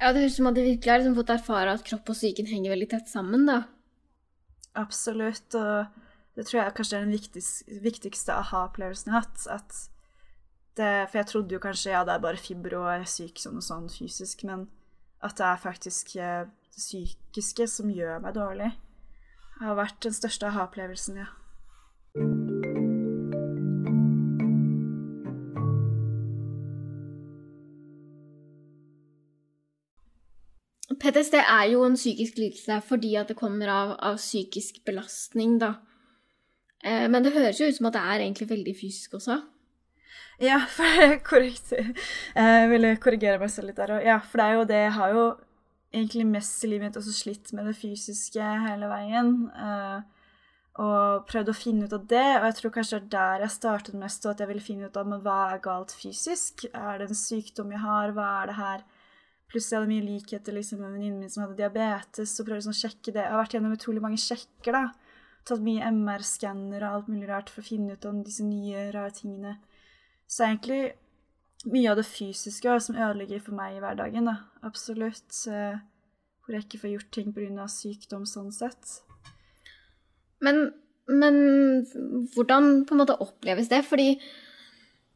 [0.00, 2.16] Ja, Det høres ut som at de virkelig har liksom fått erfare at kropp og
[2.16, 3.46] psyken henger veldig tett sammen.
[3.46, 3.62] da.
[4.78, 5.54] Absolutt.
[5.58, 5.86] Og
[6.38, 9.46] det tror jeg kanskje er den viktigste, viktigste aha-opplevelsen jeg har hatt.
[9.50, 9.88] at
[10.78, 13.40] det, for jeg trodde jo kanskje ja, det er bare fibro og jeg er syk
[13.42, 14.68] sånn og sånn fysisk, men
[15.26, 18.70] at det er faktisk eh, det psykiske som gjør meg dårlig,
[19.58, 21.32] har vært den største aha-opplevelsen, ja.
[30.98, 35.74] PTSD er jo en psykisk lidelse fordi at det kommer av, av psykisk belastning, da.
[36.84, 39.38] Eh, men det høres jo ut som at det er egentlig veldig fysisk også.
[40.42, 41.72] Ja, for korrekt.
[42.34, 43.96] Jeg ville korrigere meg selv litt der.
[44.04, 45.24] Ja, for det er jo det Jeg har jo
[45.94, 49.32] egentlig mest i livet mitt også slitt med det fysiske hele veien.
[49.56, 50.04] Uh,
[50.78, 52.28] og prøvde å finne ut av det.
[52.38, 54.86] Og jeg tror kanskje det er der jeg startet mest, og at jeg ville finne
[54.86, 56.68] ut av men hva er galt fysisk.
[56.70, 58.14] Er det en sykdom jeg har?
[58.14, 58.84] Hva er det her?
[59.48, 62.76] Plutselig hadde jeg mye likheter liksom, med venninnen min som hadde diabetes, og prøvde sånn
[62.76, 63.24] å sjekke det.
[63.24, 64.84] Jeg har vært gjennom utrolig mange sjekker, da.
[65.48, 69.14] Tatt mye MR-skanner og alt mulig rart for å finne ut om disse nye, rare
[69.16, 69.56] tingene.
[70.28, 70.82] Så egentlig
[71.66, 74.28] mye av det fysiske som ødelegger for meg i hverdagen.
[74.28, 74.36] da.
[74.62, 75.32] Absolutt.
[75.48, 77.66] Hvor jeg ikke får gjort ting pga.
[77.72, 79.07] sykdom sånn sett.
[80.44, 80.68] Men,
[81.08, 81.40] men,
[82.34, 83.82] hvordan på en måte oppleves det?
[83.88, 84.12] Fordi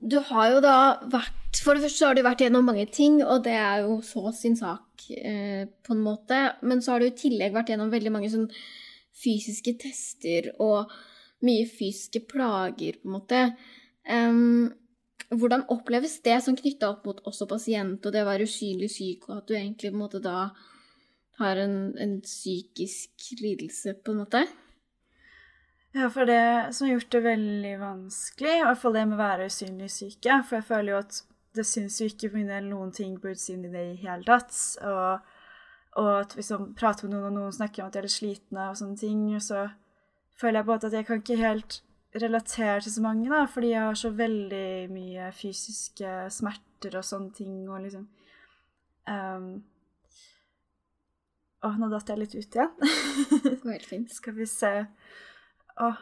[0.03, 3.21] du har jo da vært For det første så har du vært gjennom mange ting,
[3.23, 6.39] og det er jo så sin sak eh, på en måte.
[6.65, 8.49] Men så har du i tillegg vært gjennom veldig mange sånn
[9.23, 10.91] fysiske tester og
[11.45, 13.43] mye fysiske plager, på en måte.
[14.09, 14.73] Um,
[15.33, 19.29] hvordan oppleves det som knytta opp mot også pasient og det å være usynlig syk,
[19.29, 20.51] og at du egentlig på en måte da
[21.41, 24.45] har en, en psykisk lidelse, på en måte?
[25.93, 29.21] Ja, for det som har gjort det veldig vanskelig, i hvert fall det med å
[29.21, 31.19] være usynlig syke, for jeg føler jo at
[31.53, 34.25] det syns jo ikke på min del noen ting på utsiden i det i hele
[34.25, 34.57] tatt.
[34.89, 35.33] Og,
[36.01, 38.15] og at hvis jeg prater med noen, og noen snakker om at de er litt
[38.15, 39.67] slitne og sånne ting, så
[40.41, 41.83] føler jeg på at jeg kan ikke helt
[42.23, 47.37] relatere til så mange, da, fordi jeg har så veldig mye fysiske smerter og sånne
[47.37, 48.09] ting, og liksom
[49.09, 49.53] um,
[51.63, 52.73] Å, nå datt jeg litt ut igjen.
[53.45, 54.09] Det går helt fint.
[54.19, 54.73] Skal vi se
[55.81, 55.93] Å,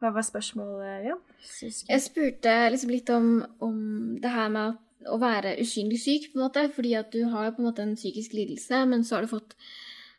[0.00, 1.20] hva var spørsmålet igjen?
[1.20, 1.70] Ja?
[1.92, 3.28] Jeg spurte liksom litt om,
[3.62, 3.76] om
[4.20, 7.62] det her med å være usynlig syk, på en måte, fordi at du har på
[7.62, 9.56] en måte en psykisk lidelse, men så har du fått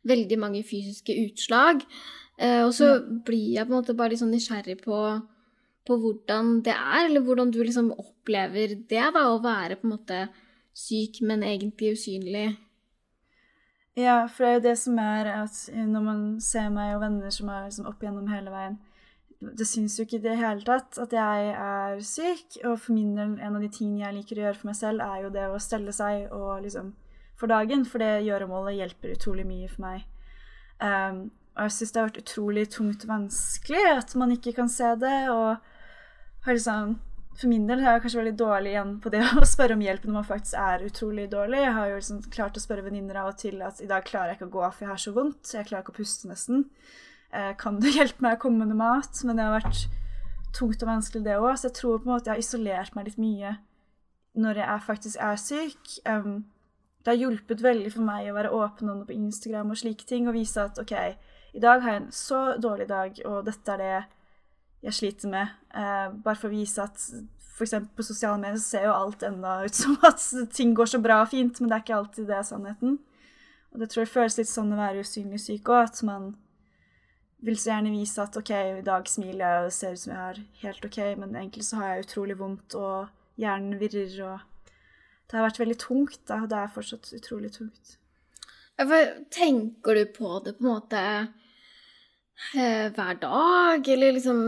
[0.09, 1.83] veldig mange fysiske utslag.
[2.41, 3.03] Eh, og så ja.
[3.27, 5.03] blir jeg på en måte bare litt sånn nysgjerrig på
[5.87, 9.95] på hvordan det er, eller hvordan du liksom opplever det, da, å være på en
[9.95, 10.19] måte
[10.77, 12.51] syk, men egentlig usynlig.
[13.97, 17.33] Ja, for det er jo det som er at når man ser meg og venner
[17.33, 18.77] som er liksom opp igjennom hele veien
[19.41, 23.15] Det syns jo ikke i det hele tatt at jeg er syk, og for min
[23.17, 25.47] del, en av de tingene jeg liker å gjøre for meg selv, er jo det
[25.49, 26.91] å stelle seg og liksom
[27.41, 30.03] for dagen, for det gjøremålet hjelper utrolig mye for meg.
[30.81, 31.23] Um,
[31.55, 35.17] og jeg syns det har vært utrolig tungt vanskelig at man ikke kan se det.
[35.33, 36.99] Og liksom
[37.31, 40.03] For min del er jeg kanskje veldig dårlig igjen på det å spørre om hjelp
[40.05, 41.61] når man faktisk er utrolig dårlig.
[41.63, 44.33] Jeg har jo liksom klart å spørre venninner av og til at i dag klarer
[44.33, 45.53] jeg ikke å gå, for jeg har så vondt.
[45.55, 46.67] Jeg klarer ikke å puste nesten.
[47.33, 49.23] Eh, kan du hjelpe meg å komme med noe mat?
[49.27, 49.85] Men det har vært
[50.55, 51.53] tungt og vanskelig, det òg.
[51.57, 53.57] Så jeg tror på en måte jeg har isolert meg litt mye
[54.41, 55.93] når jeg faktisk er syk.
[56.07, 56.45] Um,
[57.01, 60.07] det har hjulpet veldig for meg å være åpen om det på Instagram og slike
[60.07, 60.93] ting, og vise at OK,
[61.51, 63.95] i dag har jeg en så dårlig dag, og dette er det
[64.87, 65.55] jeg sliter med.
[65.73, 67.01] Uh, bare for å vise at
[67.57, 67.75] f.eks.
[67.95, 70.23] på sosiale medier så ser jo alt enda ut som at
[70.55, 72.99] ting går så bra og fint, men det er ikke alltid det er sannheten.
[73.71, 76.33] Og det tror jeg føles litt sånn å være usynlig syk òg, at man
[77.41, 80.21] vil så gjerne vise at OK, i dag smiler jeg og ser ut som jeg
[80.21, 84.47] har helt OK, men egentlig så har jeg utrolig vondt, og hjernen virrer, og
[85.31, 87.93] Det har vært veldig tungt, da, og det er fortsatt utrolig tungt.
[89.31, 91.03] Tenker du på det på en måte
[92.57, 94.39] Eh, hver dag, eller liksom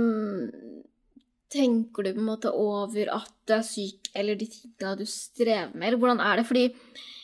[1.53, 5.75] Tenker du på en måte over at du er syk, eller de tingene du strever
[5.75, 6.45] med, eller hvordan er det?
[6.49, 6.63] Fordi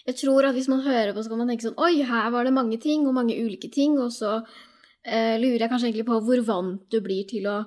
[0.06, 2.46] jeg tror at hvis man hører på, så kan man tenke sånn Oi, her var
[2.46, 4.44] det mange ting, og mange ulike ting, og så
[5.06, 7.58] eh, lurer jeg kanskje egentlig på hvor vant du blir til å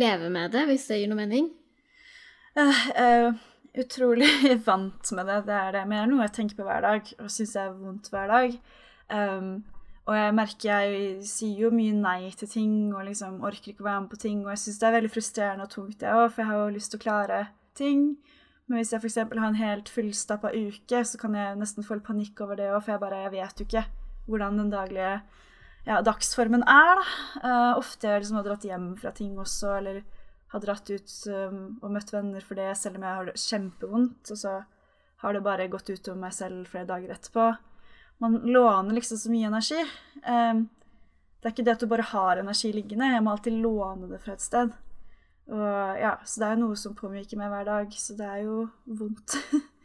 [0.00, 1.50] leve med det, hvis det gir noe mening?
[2.58, 3.40] Uh, uh,
[3.78, 4.28] utrolig
[4.68, 5.42] vant med det.
[5.48, 5.84] Det er det.
[5.86, 8.56] Men det er noe jeg tenker på hver dag, og syns er vondt hver dag.
[9.10, 9.52] Um,
[10.08, 13.90] og jeg merker jeg sier jo mye nei til ting og liksom orker ikke å
[13.90, 14.40] være med på ting.
[14.42, 16.76] Og jeg syns det er veldig frustrerende og tungt, det òg, for jeg har jo
[16.76, 17.40] lyst til å klare
[17.78, 18.06] ting.
[18.66, 19.20] Men hvis jeg f.eks.
[19.26, 22.80] har en helt fullstappa uke, så kan jeg nesten få litt panikk over det òg,
[22.82, 23.84] for jeg bare jeg vet jo ikke
[24.30, 25.14] hvordan den daglige
[25.86, 27.06] ja, dagsformen er, da.
[27.44, 30.02] Uh, ofte jeg liksom har dratt hjem fra ting også, eller
[30.50, 34.32] har dratt ut um, og møtt venner for det, selv om jeg har det kjempevondt.
[34.34, 34.58] Og så
[35.22, 37.48] har det bare gått ut over meg selv flere dager etterpå.
[38.20, 39.80] Man låner liksom så mye energi.
[40.26, 40.66] Um,
[41.40, 44.20] det er ikke det at du bare har energi liggende, jeg må alltid låne det
[44.20, 44.72] fra et sted.
[45.50, 48.66] Og ja, Så det er noe som påvirker meg hver dag, så det er jo
[48.84, 49.38] vondt.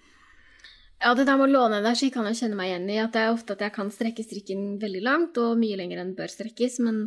[1.05, 2.97] ja, det der med å låne energi kan jeg kjenne meg igjen i.
[3.03, 6.15] At det er ofte at jeg kan strekke strikken veldig langt, og mye lenger enn
[6.17, 6.79] bør strekkes.
[6.85, 7.03] Men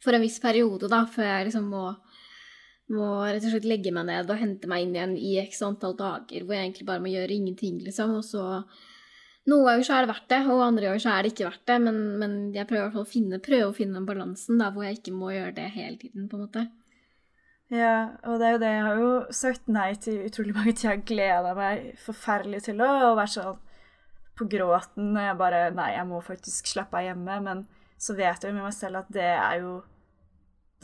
[0.00, 1.86] for en viss periode, da, før jeg liksom må
[2.92, 5.94] må rett og slett legge meg ned og hente meg inn igjen i x antall
[5.96, 8.18] dager hvor jeg egentlig bare må gjøre ingenting, liksom.
[8.18, 8.44] Og så
[9.44, 11.66] Noen ganger så er det verdt det, og andre ganger så er det ikke verdt
[11.68, 11.74] det.
[11.84, 14.70] Men, men jeg prøver i hvert fall å finne, prøve å finne den balansen da,
[14.72, 16.62] hvor jeg ikke må gjøre det hele tiden, på en måte.
[17.72, 18.72] Ja, og det er jo det.
[18.74, 20.90] Jeg har jo sagt nei til utrolig mange ting.
[20.90, 23.62] Jeg gleda meg forferdelig til å være sånn
[24.34, 27.40] på gråten når jeg bare Nei, jeg må faktisk slappe av hjemme.
[27.46, 27.64] Men
[27.96, 29.74] så vet jeg jo med meg selv at det er jo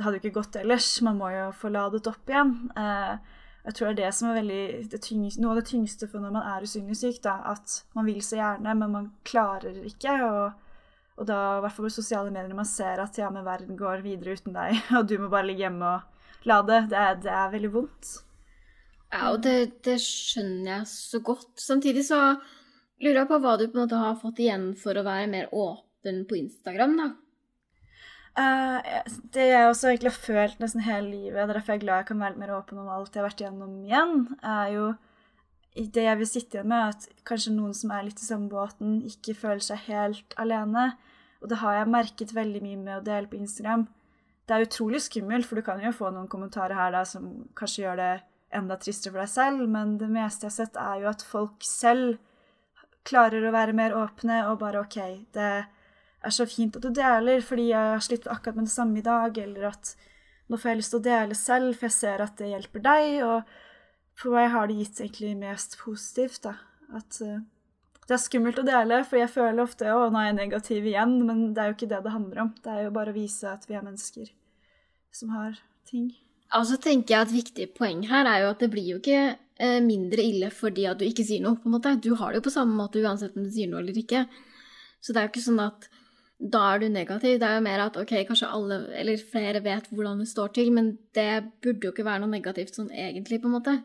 [0.01, 0.89] det hadde jo ikke gått ellers.
[1.05, 2.55] Man må jo få ladet opp igjen.
[2.81, 4.63] Eh, jeg tror det er det som er veldig,
[4.95, 7.19] det tyngste, noe av det tyngste for når man er usynlig syk.
[7.27, 10.15] Da, at man vil så gjerne, men man klarer ikke.
[10.25, 10.79] Og,
[11.21, 14.01] og da, i hvert fall på sosiale medier, man ser at ja, men verden går
[14.07, 16.83] videre uten deg, og du må bare ligge hjemme og lade.
[16.91, 18.13] Det er, det er veldig vondt.
[19.11, 21.51] Ja, og det, det, skjønner jeg så godt.
[21.59, 22.21] Samtidig så
[23.03, 25.51] lurer jeg på hva du på en måte har fått igjen for å være mer
[25.51, 27.11] åpen på Instagram, da.
[28.39, 28.79] Uh,
[29.35, 31.99] det jeg også egentlig har følt nesten hele livet, det er derfor jeg er glad
[31.99, 34.85] jeg kan være litt mer åpen om alt jeg har vært igjennom igjen, er jo
[35.97, 39.01] det jeg vil sitte igjen med, at kanskje noen som er litt i samme båten,
[39.07, 40.93] ikke føler seg helt alene.
[41.41, 43.87] Og det har jeg merket veldig mye med å dele på Instagram.
[44.51, 47.85] Det er utrolig skummelt, for du kan jo få noen kommentarer her da, som kanskje
[47.85, 48.15] gjør det
[48.59, 51.63] enda tristere for deg selv, men det meste jeg har sett, er jo at folk
[51.63, 52.17] selv
[53.07, 54.99] klarer å være mer åpne og bare OK,
[55.31, 58.99] det er så fint at du deler fordi jeg har slitt akkurat med det samme
[58.99, 59.95] i dag, eller at
[60.51, 63.13] nå får jeg lyst til å dele selv, for jeg ser at det hjelper deg.
[63.23, 66.57] Og for meg har det gitt egentlig mest positivt, da.
[66.99, 67.39] At uh,
[68.03, 71.21] det er skummelt å dele, for jeg føler ofte å, nå er jeg negativ igjen,
[71.23, 72.53] men det er jo ikke det det handler om.
[72.67, 74.35] Det er jo bare å vise at vi er mennesker
[75.15, 75.59] som har
[75.89, 76.11] ting.
[76.57, 79.79] Altså tenker jeg at viktig poeng her er jo at det blir jo ikke eh,
[79.85, 81.95] mindre ille fordi at du ikke sier noe, på en måte.
[82.03, 84.25] Du har det jo på samme måte uansett om du sier noe eller ikke.
[85.01, 85.89] Så det er jo ikke sånn at
[86.41, 87.39] da er du negativ.
[87.41, 90.73] Det er jo mer at ok, kanskje alle, eller flere vet hvordan det står til,
[90.73, 91.31] men det
[91.63, 93.77] burde jo ikke være noe negativt sånn egentlig, på en måte.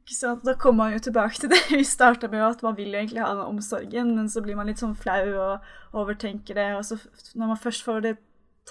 [0.00, 0.42] Ikke sant.
[0.48, 3.22] Da kommer man jo tilbake til det vi starta med, at man vil jo egentlig
[3.22, 6.98] ha den omsorgen, men så blir man litt sånn flau og overtenker det, og så
[7.36, 8.16] når man først får det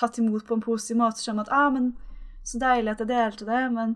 [0.02, 1.94] tatt imot på en positiv måte, som at ah, men
[2.44, 3.96] så deilig at jeg delte det, men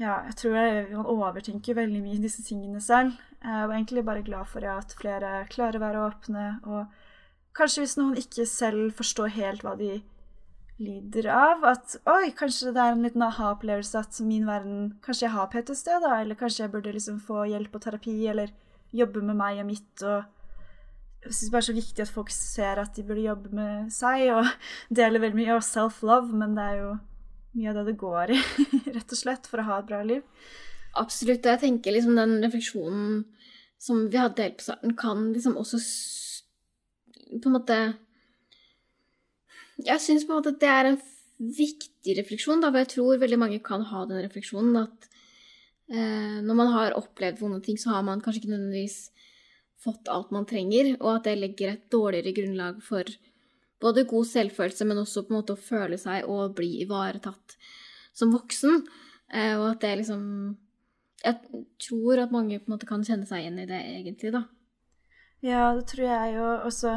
[0.00, 3.14] ja, jeg tror jeg, man overtenker veldig mye disse tingene selv.
[3.42, 7.00] Jeg var egentlig bare glad for at flere klarer å være åpne og
[7.52, 9.98] Kanskje hvis noen ikke selv forstår helt hva de
[10.80, 15.34] lider av, at oi, kanskje det er en liten aha-opplevelse at min verden Kanskje jeg
[15.34, 18.54] har PTSD, da, eller kanskje jeg burde liksom få hjelp og terapi, eller
[18.96, 20.24] jobbe med meg og mitt, og
[21.22, 24.26] jeg syns det er så viktig at folk ser at de burde jobbe med seg,
[24.34, 24.48] og
[25.00, 26.90] dele veldig mye av self-love, men det er jo
[27.52, 28.40] mye av det det går i,
[28.96, 30.24] rett og slett, for å ha et bra liv.
[30.98, 31.46] Absolutt.
[31.48, 33.22] Jeg tenker liksom den refleksjonen
[33.82, 35.80] som vi hadde helt på starten, kan liksom også
[37.32, 37.76] på en måte
[39.82, 40.98] Jeg syns på en måte at det er en
[41.42, 45.08] viktig refleksjon, da, for jeg tror veldig mange kan ha den refleksjonen at
[45.90, 48.98] eh, når man har opplevd vonde ting, så har man kanskje ikke nødvendigvis
[49.82, 53.08] fått alt man trenger, og at det legger et dårligere grunnlag for
[53.82, 57.56] både god selvfølelse, men også på en måte å føle seg og bli ivaretatt
[58.14, 58.82] som voksen.
[59.32, 60.24] Eh, og at det liksom
[61.22, 64.40] Jeg tror at mange på en måte kan kjenne seg igjen i det, egentlig, da.
[65.42, 66.96] Ja, det tror jeg jo også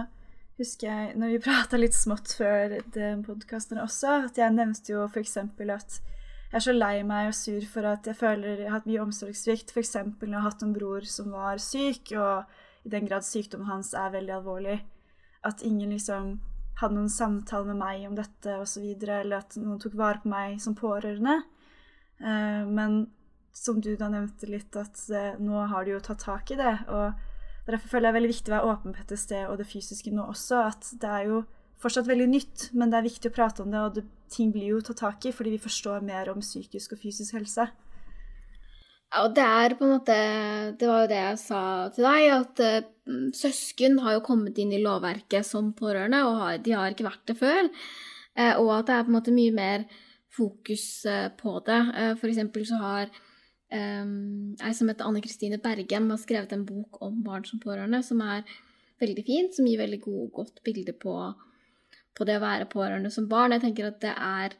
[0.57, 5.05] husker jeg når vi prata litt smått før den podkasten også, at jeg nevnte jo
[5.05, 5.37] f.eks.
[5.37, 5.99] at
[6.55, 9.03] jeg er så lei meg og sur for at jeg føler jeg har hatt mye
[9.03, 9.73] omsorgssvikt.
[9.75, 9.95] F.eks.
[9.97, 12.45] når jeg har hatt en bror som var syk, og
[12.85, 14.79] i den grad sykdommen hans er veldig alvorlig.
[15.45, 16.37] At ingen liksom
[16.79, 20.57] hadde noen samtale med meg om dette osv., eller at noen tok vare på meg
[20.61, 21.39] som pårørende.
[22.19, 23.05] Eh, men
[23.55, 24.99] som du da nevnte litt, at
[25.39, 26.75] nå har du jo tatt tak i det.
[26.91, 27.15] og
[27.65, 30.25] Derfor føler jeg det veldig viktig å være åpen på PTSD og det fysiske nå
[30.29, 30.65] også.
[30.69, 31.39] At det er jo
[31.81, 34.75] fortsatt veldig nytt, men det er viktig å prate om det, og det, ting blir
[34.75, 37.67] jo tatt tak i fordi vi forstår mer om psykisk og fysisk helse.
[39.23, 40.15] Og det er på en måte
[40.79, 41.61] Det var jo det jeg sa
[41.95, 46.57] til deg, at uh, søsken har jo kommet inn i lovverket som pårørende, og har,
[46.65, 47.69] de har ikke vært det før.
[48.35, 49.85] Uh, og at det er på en måte mye mer
[50.35, 51.81] fokus uh, på det.
[52.19, 53.09] for eksempel så har
[53.71, 58.21] um, som heter Anne Kristine Bergen, har skrevet en bok om barn som pårørende, som
[58.21, 58.43] er
[59.01, 61.15] veldig fint, som gir veldig god, godt bilde på,
[62.15, 63.55] på, det å være pårørende som barn.
[63.55, 64.55] Jeg tenker at det er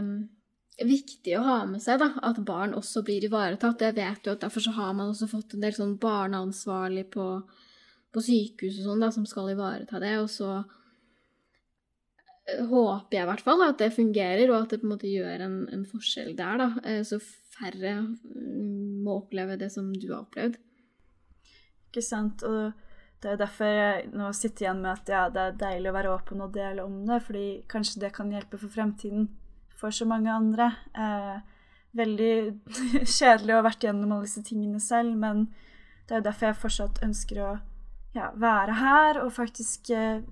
[0.00, 0.28] um,
[0.86, 3.82] viktig å ha med seg da, at barn også blir ivaretatt.
[3.82, 7.26] Jeg vet jo at Derfor så har man også fått en del sånn barneansvarlig på,
[8.14, 10.14] på sykehus og sånn da, som skal ivareta det.
[10.22, 10.52] Og så
[12.46, 15.10] eh, håper jeg i hvert fall at det fungerer, og at det på en måte
[15.10, 16.62] gjør en, en forskjell der.
[16.62, 17.18] da, eh, Så
[17.58, 20.60] færre mm, må oppleve det som du har opplevd.
[21.88, 22.44] Ikke sant.
[22.46, 22.86] og
[23.18, 26.14] det er derfor jeg nå sitter igjen med at ja, det er deilig å være
[26.14, 29.26] åpen og dele om det, fordi kanskje det kan hjelpe for fremtiden
[29.78, 30.72] for så mange andre.
[30.94, 31.38] Eh,
[31.98, 32.34] veldig
[33.18, 35.46] kjedelig å ha vært gjennom alle disse tingene selv, men
[36.06, 37.50] det er jo derfor jeg fortsatt ønsker å
[38.16, 40.22] ja, være her og faktisk eh,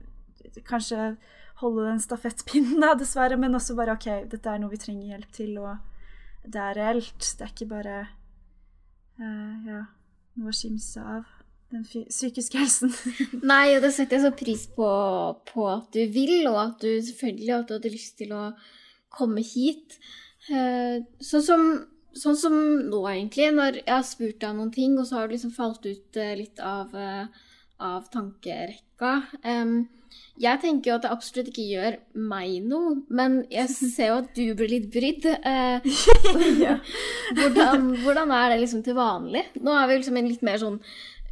[0.66, 1.14] kanskje
[1.60, 5.32] holde den stafettpinnen, da, dessverre, men også bare OK, dette er noe vi trenger hjelp
[5.32, 5.76] til, og
[6.44, 7.16] det er reelt.
[7.38, 9.82] Det er ikke bare eh, ja,
[10.36, 11.24] noe å skimse av
[11.72, 12.92] den psykiske helsen.
[13.50, 14.88] Nei, og det setter jeg så pris på,
[15.48, 18.42] på, at du vil, og at du selvfølgelig at du hadde lyst til å
[19.16, 19.98] komme hit.
[20.46, 21.66] Eh, sånn som,
[22.16, 22.54] sånn som
[22.86, 25.86] nå, egentlig, når jeg har spurt deg noen ting, og så har du liksom falt
[25.88, 27.26] ut eh, litt av, eh,
[27.82, 29.14] av tankerekka.
[30.40, 31.96] Jeg tenker jo at det absolutt ikke gjør
[32.30, 35.28] meg noe, men jeg ser jo at du blir litt brydd.
[37.40, 39.44] hvordan, hvordan, er det liksom til vanlig?
[39.60, 40.80] Nå er vi liksom i en litt mer sånn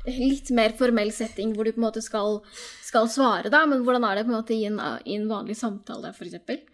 [0.04, 2.42] litt mer formell setting hvor du på en måte skal,
[2.84, 4.76] skal svare, da, men hvordan er det på en måte i en,
[5.08, 6.73] i en vanlig samtale, f.eks.?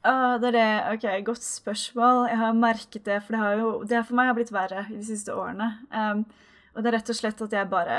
[0.00, 0.68] Uh, det er det.
[0.94, 2.26] Ok, Godt spørsmål.
[2.30, 4.96] Jeg har merket det, for det, har jo, det for meg har blitt verre i
[4.96, 5.68] de siste årene.
[5.92, 6.24] Um,
[6.72, 7.98] og det er rett og slett at jeg bare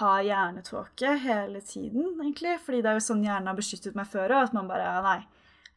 [0.00, 2.56] har hjernetåke hele tiden, egentlig.
[2.64, 5.20] Fordi det er jo sånn hjernen har beskyttet meg før òg, at man bare nei,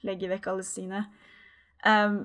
[0.09, 1.05] legger vekk alle sine.
[1.85, 2.23] Um,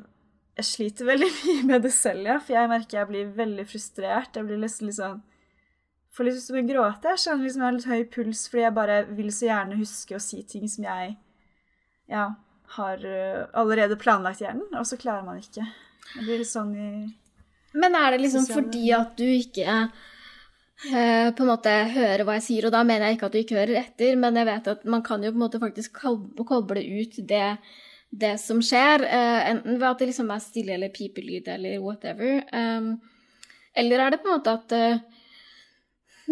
[0.59, 4.41] jeg sliter veldig mye med det selv, ja, for jeg merker jeg blir veldig frustrert.
[4.41, 5.25] Jeg blir nesten litt sånn
[6.17, 7.11] Får litt lyst til å gråte.
[7.13, 10.17] Jeg skjønner liksom jeg har litt høy puls fordi jeg bare vil så gjerne huske
[10.17, 11.13] å si ting som jeg
[12.09, 12.25] ja,
[12.77, 15.65] har eh, allerede planlagt hjernen, og så klarer man ikke.
[16.15, 16.91] Det blir sånn i
[17.77, 18.63] Men er det liksom sosiale...
[18.63, 23.09] fordi at du ikke eh, på en måte hører hva jeg sier, og da mener
[23.09, 25.41] jeg ikke at du ikke hører etter, men jeg vet at man kan jo på
[25.41, 27.53] en måte faktisk koble ut det,
[28.25, 32.43] det som skjer, eh, enten ved at det liksom er stille eller pipelyd eller whatever,
[32.43, 32.91] eh,
[33.79, 35.19] eller er det på en måte at uh,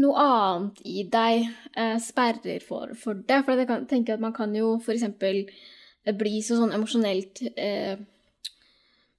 [0.03, 1.45] noe annet i deg
[2.03, 3.37] sperrer for, for det?
[3.47, 5.45] For jeg tenker at man kan jo for eksempel
[6.15, 7.97] bli så sånn emosjonelt eh,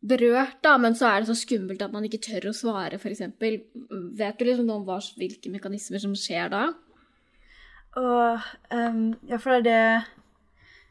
[0.08, 3.24] berørt, da, men så er det så skummelt at man ikke tør å svare, f.eks.
[3.42, 6.68] Vet du liksom noe om hva, hvilke mekanismer som skjer da?
[7.98, 10.18] Og um, Ja, for det er det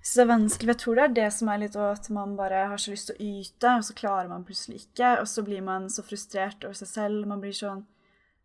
[0.07, 0.71] så det er vanskelig.
[0.71, 3.17] Jeg tror det er det som er litt at man bare har så lyst til
[3.17, 5.17] å yte, og så klarer man plutselig ikke.
[5.19, 7.25] Og så blir man så frustrert over seg selv.
[7.27, 7.83] Man blir sånn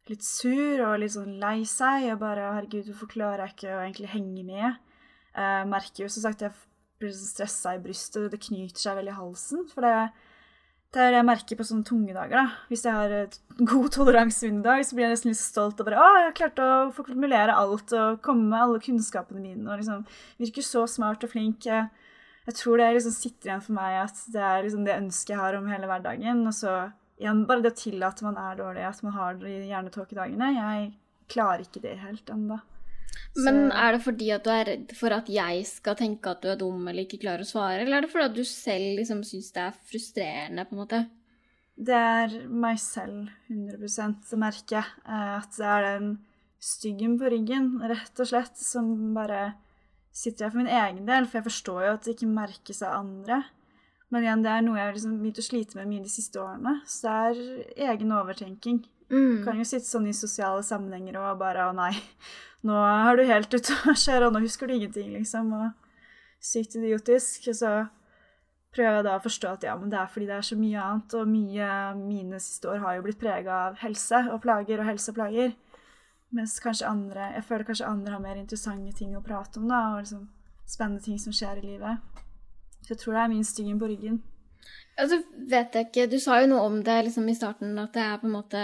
[0.09, 2.07] litt sur og litt sånn lei seg.
[2.15, 4.79] Og bare 'Herregud, hvorfor klarer jeg ikke å egentlig henge med?'
[5.37, 6.51] Jeg merker jo som sagt jeg
[7.01, 9.65] blir stressa i brystet, det knyter seg veldig i halsen.
[9.71, 9.95] For det,
[10.91, 12.35] det er det jeg merker på sånne tunge dager.
[12.35, 12.67] da.
[12.71, 13.37] Hvis jeg har
[13.73, 16.37] god toleranse under dag, så blir jeg nesten litt stolt og bare Å, jeg har
[16.41, 20.05] klart å formulere alt og komme med alle kunnskapene mine og liksom
[20.41, 21.69] virker så smart og flink.
[21.69, 21.87] Jeg,
[22.57, 25.55] tror det liksom sitter igjen for meg at det er liksom det ønsket jeg har
[25.55, 26.43] om hele hverdagen.
[26.49, 26.75] Og så
[27.21, 30.51] igjen bare det å tillate man er dårlig, at man har de hjernetåkedagene.
[30.57, 30.91] Jeg
[31.31, 32.59] klarer ikke det helt ennå.
[33.45, 36.49] Men er det fordi at du er redd for at jeg skal tenke at du
[36.51, 39.23] er dum eller ikke klarer å svare, eller er det fordi at du selv liksom
[39.27, 41.01] syns det er frustrerende, på en måte?
[41.81, 43.87] Det er meg selv, 100
[44.27, 44.91] som merker.
[45.07, 46.11] Eh, at det er den
[46.61, 49.55] styggen på ryggen, rett og slett, som bare
[50.13, 51.25] sitter her for min egen del.
[51.25, 53.41] For jeg forstår jo at det ikke merkes av andre.
[54.11, 56.41] Men igjen, det er noe jeg har liksom begynt å slite med mye de siste
[56.41, 56.75] årene.
[56.85, 57.17] Så det
[57.87, 58.81] er egen overtenking.
[59.11, 59.39] Mm.
[59.39, 61.93] Du kan jo sitte sånn i sosiale sammenhenger og bare Å, nei,
[62.67, 65.53] nå er du helt ute å kjøre, og nå husker du ingenting, liksom.
[65.57, 65.71] Og
[66.41, 67.49] sykt idiotisk.
[67.51, 67.73] Og så
[68.75, 70.85] prøver jeg da å forstå at ja, men det er fordi det er så mye
[70.85, 74.89] annet, og mye mine siste år har jo blitt prega av helse og plager og
[74.91, 75.55] helseplager.
[76.31, 79.81] Mens kanskje andre Jeg føler kanskje andre har mer interessante ting å prate om, da,
[79.91, 80.29] og liksom
[80.69, 82.21] spennende ting som skjer i livet.
[82.81, 84.21] Så jeg tror det er min styggen på ryggen.
[84.95, 85.17] Ja, så
[85.49, 88.19] vet jeg ikke Du sa jo noe om det liksom i starten, at det er
[88.21, 88.63] på en måte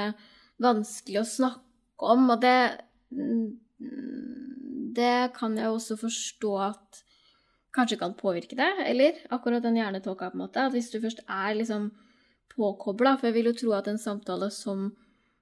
[0.63, 2.57] vanskelig å snakke om, og det
[4.97, 7.01] det kan jeg også forstå at
[7.75, 10.63] kanskje kan påvirke det, eller akkurat den hjernetåka, på en måte.
[10.65, 11.91] At hvis du først er liksom
[12.57, 14.87] påkobla For jeg vil jo tro at en samtale som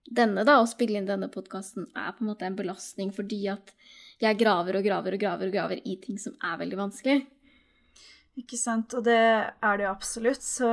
[0.05, 3.71] denne, da, å spille inn denne podkasten, er på en måte en belastning fordi at
[4.19, 7.23] jeg graver og graver og graver og graver i ting som er veldig vanskelig.
[8.35, 8.93] Ikke sant.
[8.99, 10.43] Og det er det jo absolutt.
[10.43, 10.69] Så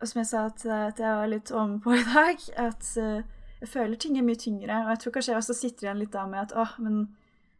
[0.00, 3.72] og som jeg sa at, at jeg var litt ovenpå i dag, at uh, jeg
[3.72, 4.80] føler ting er mye tyngre.
[4.84, 7.04] Og jeg tror kanskje jeg også sitter igjen litt da med at åh, men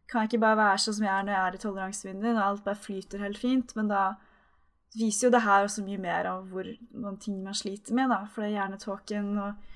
[0.05, 2.43] kan jeg ikke bare være sånn som jeg er når jeg er i toleransevinduet, når
[2.45, 3.73] alt bare flyter helt fint?
[3.77, 4.03] Men da
[4.95, 8.21] viser jo det her også mye mer av hvor noen ting man sliter med, da.
[8.31, 9.71] For det er hjernetåken og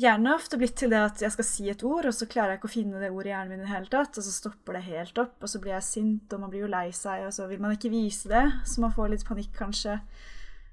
[0.00, 2.60] Gjerne ofte blitt til det at jeg skal si et ord, og så klarer jeg
[2.60, 4.78] ikke å finne det ordet i hjernen min i det hele tatt, og så stopper
[4.78, 7.34] det helt opp, og så blir jeg sint, og man blir jo lei seg, og
[7.36, 9.98] så vil man ikke vise det, så man får litt panikk, kanskje.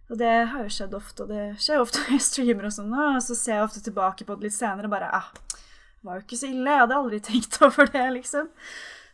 [0.07, 2.93] Og det har jo skjedd ofte, og det skjer ofte når jeg streamer og sånn,
[2.93, 6.19] og så ser jeg ofte tilbake på det litt senere og bare ah, det var
[6.19, 8.53] jo ikke så ille, jeg hadde aldri tenkt over det, liksom.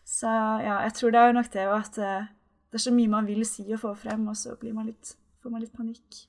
[0.03, 2.29] Så ja, jeg tror det er jo nok det, at eh,
[2.69, 5.15] det er så mye man vil si og få frem, og så blir man litt,
[5.41, 6.23] får man litt panikk.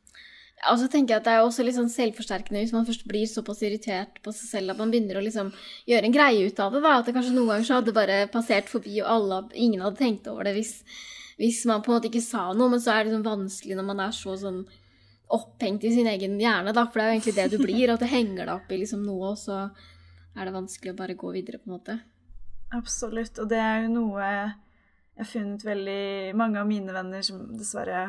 [0.60, 3.02] Ja, og så tenker jeg at Det er også litt sånn selvforsterkende hvis man først
[3.10, 5.50] blir såpass irritert på seg selv at man begynner å liksom
[5.90, 6.82] gjøre en greie ut av det.
[6.84, 10.00] da, At det kanskje noen ganger så hadde bare passert forbi, og alle, ingen hadde
[10.00, 10.76] tenkt over det hvis
[11.41, 13.89] hvis man på en måte ikke sa noe, men så er det liksom vanskelig når
[13.89, 14.64] man er så sånn
[15.35, 18.03] opphengt i sin egen hjerne, da, for det er jo egentlig det du blir, at
[18.05, 19.64] det henger deg opp i liksom noe, og så
[20.35, 21.97] er det vanskelig å bare gå videre, på en måte.
[22.74, 24.47] Absolutt, og det er jo noe jeg
[25.20, 28.09] har funnet veldig Mange av mine venner som dessverre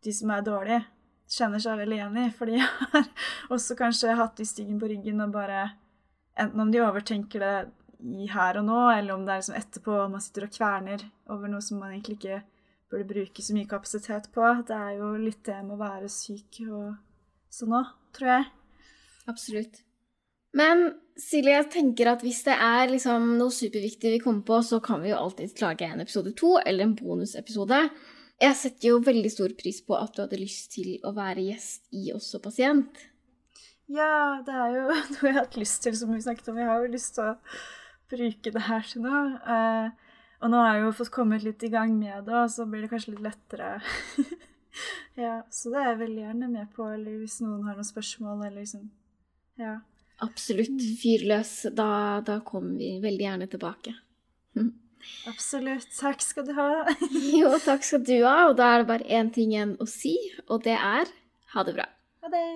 [0.00, 0.78] De som er dårlige,
[1.28, 3.10] kjenner seg veldig igjen i, for de har
[3.52, 5.66] også kanskje hatt de styggen på ryggen og bare
[6.38, 7.54] Enten om de overtenker det
[7.98, 11.02] i her og nå, eller om det er liksom etterpå, man sitter og kverner
[11.34, 12.36] over noe som man egentlig ikke
[12.88, 14.46] burde bruke så mye kapasitet på.
[14.68, 16.94] Det er jo litt det med å være syk og
[17.52, 18.48] sånn òg, tror jeg.
[19.28, 19.82] Absolutt.
[20.56, 24.78] Men Silje, jeg tenker at hvis det er liksom noe superviktig vi kommer på, så
[24.84, 27.80] kan vi jo alltid lage en episode to eller en bonusepisode.
[28.38, 31.88] Jeg setter jo veldig stor pris på at du hadde lyst til å være gjest
[31.90, 33.02] i Også pasient.
[33.90, 36.60] Ja, det er jo noe jeg har hatt lyst til, som vi snakket om.
[36.62, 37.36] Jeg har jo lyst til å
[38.08, 39.24] bruke det her til noe.
[39.42, 40.07] Uh,
[40.38, 42.84] og nå har jeg jo fått kommet litt i gang med det, og så blir
[42.84, 43.70] det kanskje litt lettere.
[45.24, 48.42] ja, så det er jeg veldig gjerne med på, eller hvis noen har noen spørsmål,
[48.46, 48.90] eller liksom
[49.58, 49.78] Ja.
[50.22, 50.74] Absolutt.
[50.74, 50.94] Mm.
[50.98, 51.52] Fyr løs.
[51.78, 51.88] Da,
[52.26, 53.94] da kommer vi veldig gjerne tilbake.
[55.30, 55.88] Absolutt.
[55.98, 56.70] Takk skal du ha.
[57.40, 58.48] jo, takk skal du ha.
[58.50, 60.16] Og da er det bare én ting igjen å si,
[60.48, 61.10] og det er
[61.54, 61.88] ha det bra.
[62.24, 62.48] Ha det.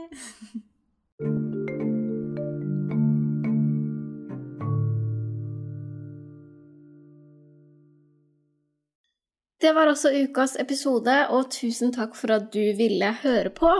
[9.63, 13.71] Det var også ukas episode, og tusen takk for at du ville høre på.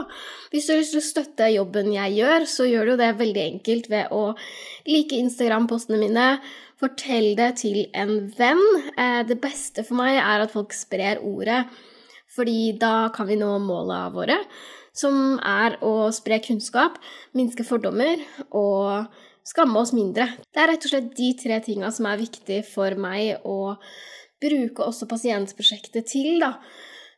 [0.53, 3.41] Hvis du har lyst til å støtte jobben jeg gjør, så gjør du det veldig
[3.43, 4.21] enkelt ved å
[4.87, 6.27] like Instagram-postene mine.
[6.79, 8.63] Fortell det til en venn.
[8.95, 11.65] Eh, det beste for meg er at folk sprer ordet,
[12.31, 14.39] fordi da kan vi nå måla våre,
[14.95, 16.95] som er å spre kunnskap,
[17.35, 18.23] minske fordommer
[18.55, 19.11] og
[19.43, 20.31] skamme oss mindre.
[20.47, 23.75] Det er rett og slett de tre tinga som er viktige for meg å
[24.43, 26.57] bruke også pasientprosjektet til, da.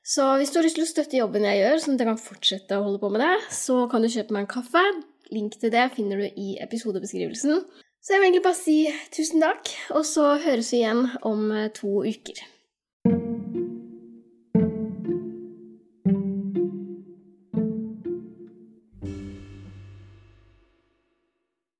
[0.05, 2.21] Så hvis du har lyst til å støtte jobben jeg gjør, sånn at jeg kan
[2.21, 4.83] fortsette å holde på med det, så kan du kjøpe meg en kaffe.
[5.33, 7.63] Link til det finner du i episodebeskrivelsen.
[8.05, 8.77] Så jeg vil egentlig bare si
[9.15, 12.45] tusen takk, og så høres vi igjen om to uker.